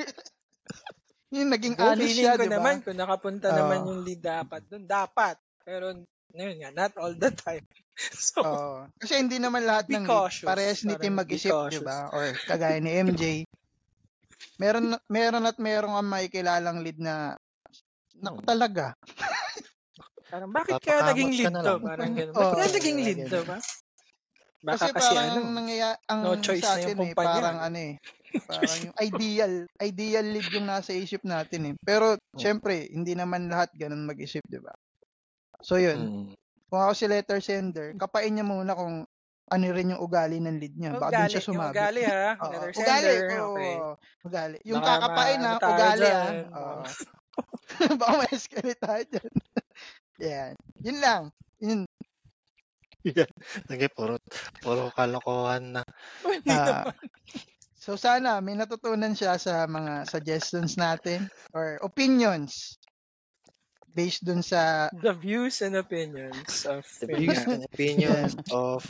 Yung 1.33 1.49
naging 1.49 1.75
feeling 1.75 2.13
siya, 2.13 2.37
di 2.37 2.45
ba? 2.45 2.53
naman, 2.53 2.75
kung 2.85 2.97
nakapunta 2.99 3.49
Oo. 3.49 3.57
naman 3.57 3.89
yung 3.89 4.01
lead 4.05 4.21
dapat 4.21 4.61
doon, 4.69 4.85
dapat. 4.85 5.35
Pero, 5.65 5.85
yun 6.33 6.55
nga, 6.61 6.69
not 6.71 6.93
all 7.01 7.13
the 7.17 7.31
time. 7.33 7.65
So, 8.17 8.41
Oo. 8.41 8.89
Kasi 8.97 9.21
hindi 9.21 9.37
naman 9.37 9.69
lahat 9.69 9.85
ng 9.93 10.05
cautious. 10.09 10.49
parehas 10.49 10.81
ni 10.81 10.97
Tim 10.97 11.13
mag-isip, 11.13 11.53
di 11.69 11.77
ba? 11.85 12.09
Or 12.09 12.33
kagaya 12.49 12.81
ni 12.81 12.89
MJ. 12.89 13.45
Meron 14.57 14.97
meron 15.09 15.45
at 15.45 15.57
meron 15.61 15.93
ang 15.93 16.09
makikilalang 16.09 16.81
lead 16.81 16.97
na 16.97 17.37
naku 18.17 18.41
Hmm. 18.41 18.49
talaga. 18.49 18.85
parang, 20.33 20.49
bakit 20.49 20.77
kaya 20.81 21.01
naging 21.05 21.31
ka 21.37 21.37
lead 21.37 21.53
na 21.53 21.61
to? 21.61 21.73
Parang 21.85 22.11
ganun. 22.17 22.33
Bakit 22.41 22.53
kaya 22.57 22.69
naging 22.73 22.99
lead 23.05 23.19
to, 23.29 23.39
ba? 23.45 23.57
Baka 24.63 24.85
Kasi, 24.89 24.95
kasi, 24.95 25.13
parang 25.13 25.27
ano, 25.29 25.39
ang 25.43 25.53
nangyaya 25.53 25.89
ang 26.09 26.19
no 26.23 26.29
choice 26.41 26.63
sa 26.63 26.73
na 26.73 26.81
yung 26.81 26.95
akin 26.97 27.05
eh, 27.11 27.13
parang 27.13 27.57
ano 27.61 27.77
eh, 27.77 27.93
parang 28.49 28.77
yung 28.83 28.97
ideal, 28.99 29.53
ideal 29.79 30.25
lead 30.25 30.49
yung 30.49 30.65
nasa 30.65 30.91
isip 30.91 31.21
natin 31.21 31.69
eh. 31.69 31.75
Pero 31.79 32.17
syempre, 32.33 32.89
hindi 32.89 33.13
naman 33.13 33.47
lahat 33.47 33.69
ganun 33.77 34.05
mag-isip, 34.05 34.41
di 34.45 34.57
ba? 34.57 34.73
So 35.61 35.77
yun, 35.77 35.99
Mm. 36.01 36.33
kung 36.67 36.81
ako 36.81 36.93
si 36.93 37.05
letter 37.05 37.39
sender, 37.39 37.93
kapain 37.95 38.33
niya 38.33 38.43
muna 38.43 38.73
kung 38.73 39.05
ano 39.43 39.65
rin 39.69 39.93
yung 39.93 40.01
ugali 40.01 40.41
ng 40.41 40.57
lead 40.57 40.75
niya. 40.75 40.97
Baka 40.97 41.13
ugali, 41.13 41.29
siya 41.29 41.39
yung 41.39 41.49
sumabi. 41.53 41.73
ugali 41.77 42.01
ha, 42.03 42.25
Oo, 42.41 42.51
letter 42.51 42.71
ugali, 42.73 43.11
sender, 43.13 43.19
oo, 43.37 43.53
okay. 43.53 43.75
ugali. 44.25 44.57
Yung 44.65 44.81
Baka 44.81 44.91
kakapain 44.97 45.39
na, 45.39 45.51
ugali 45.59 45.77
ah. 45.77 45.97
dyan. 46.01 46.33
Oo. 46.49 46.81
Baka 48.01 48.13
ma-escalate 48.17 48.79
tayo 48.81 49.03
dyan. 49.09 49.31
Yan. 50.21 50.53
Yun 50.81 50.97
lang. 51.01 51.23
Yun. 51.61 51.81
Sige, 53.67 53.87
puro, 53.91 54.15
puro 54.63 54.87
kalokohan 54.95 55.75
na. 55.75 55.83
Naman. 56.47 56.95
So 57.83 57.99
sana 57.99 58.39
may 58.39 58.55
natutunan 58.55 59.11
siya 59.11 59.35
sa 59.35 59.67
mga 59.67 60.07
suggestions 60.07 60.79
natin 60.79 61.27
or 61.51 61.75
opinions 61.83 62.79
based 63.91 64.23
dun 64.23 64.39
sa 64.39 64.87
The 64.89 65.11
views 65.11 65.59
and 65.59 65.75
opinions 65.75 66.63
of 66.63 66.87
The 67.03 67.11
views 67.11 67.43
and 67.43 67.67
opinions 67.67 68.39
of 68.55 68.87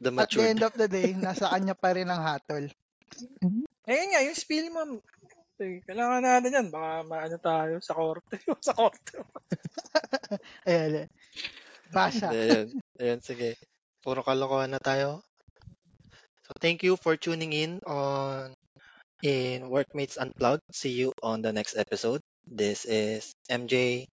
the 0.00 0.10
at 0.14 0.30
the 0.30 0.46
end 0.46 0.62
of 0.62 0.74
the 0.74 0.86
day, 0.86 1.10
nasa 1.14 1.50
kanya 1.50 1.74
pa 1.74 1.90
rin 1.94 2.06
ang 2.06 2.22
hatol. 2.22 2.70
Ayun 3.88 4.08
nga, 4.14 4.22
yung 4.22 4.38
spill 4.38 4.70
mo, 4.70 5.02
kailangan 5.58 6.22
natin 6.22 6.54
yan. 6.54 6.68
Baka 6.70 7.02
maano 7.02 7.36
tayo 7.42 7.74
sa 7.82 7.98
korte. 7.98 8.38
sa 8.66 8.72
korte. 8.78 9.18
Ayan. 10.70 11.02
eh. 11.02 11.06
Basa. 11.90 12.30
Ayan, 12.30 12.70
ayan, 13.02 13.20
sige. 13.24 13.58
Puro 13.98 14.22
kalokohan 14.22 14.70
na 14.70 14.78
tayo. 14.78 15.26
So 16.58 16.66
thank 16.66 16.82
you 16.82 16.96
for 16.96 17.16
tuning 17.16 17.52
in 17.52 17.80
on 17.86 18.54
in 19.22 19.70
Workmates 19.70 20.16
Unplugged. 20.18 20.62
See 20.72 20.90
you 20.90 21.12
on 21.22 21.42
the 21.42 21.52
next 21.52 21.76
episode. 21.76 22.22
This 22.46 22.84
is 22.84 23.34
MJ. 23.48 24.06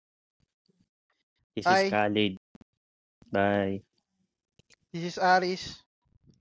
This 1.56 1.66
Hi. 1.66 1.86
is 1.86 1.90
Khalid. 1.90 2.38
Bye. 3.32 3.82
This 4.94 5.04
is 5.04 5.18
Aris. 5.20 5.82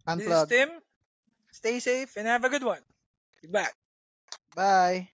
Unplugged. 0.07 0.51
This 0.51 0.61
is 0.61 0.67
Tim. 0.69 0.83
Stay 1.53 1.81
safe 1.81 2.17
and 2.17 2.27
have 2.29 2.45
a 2.45 2.51
good 2.51 2.65
one. 2.65 2.83
Be 3.43 3.49
back. 3.49 3.75
Bye. 4.55 5.14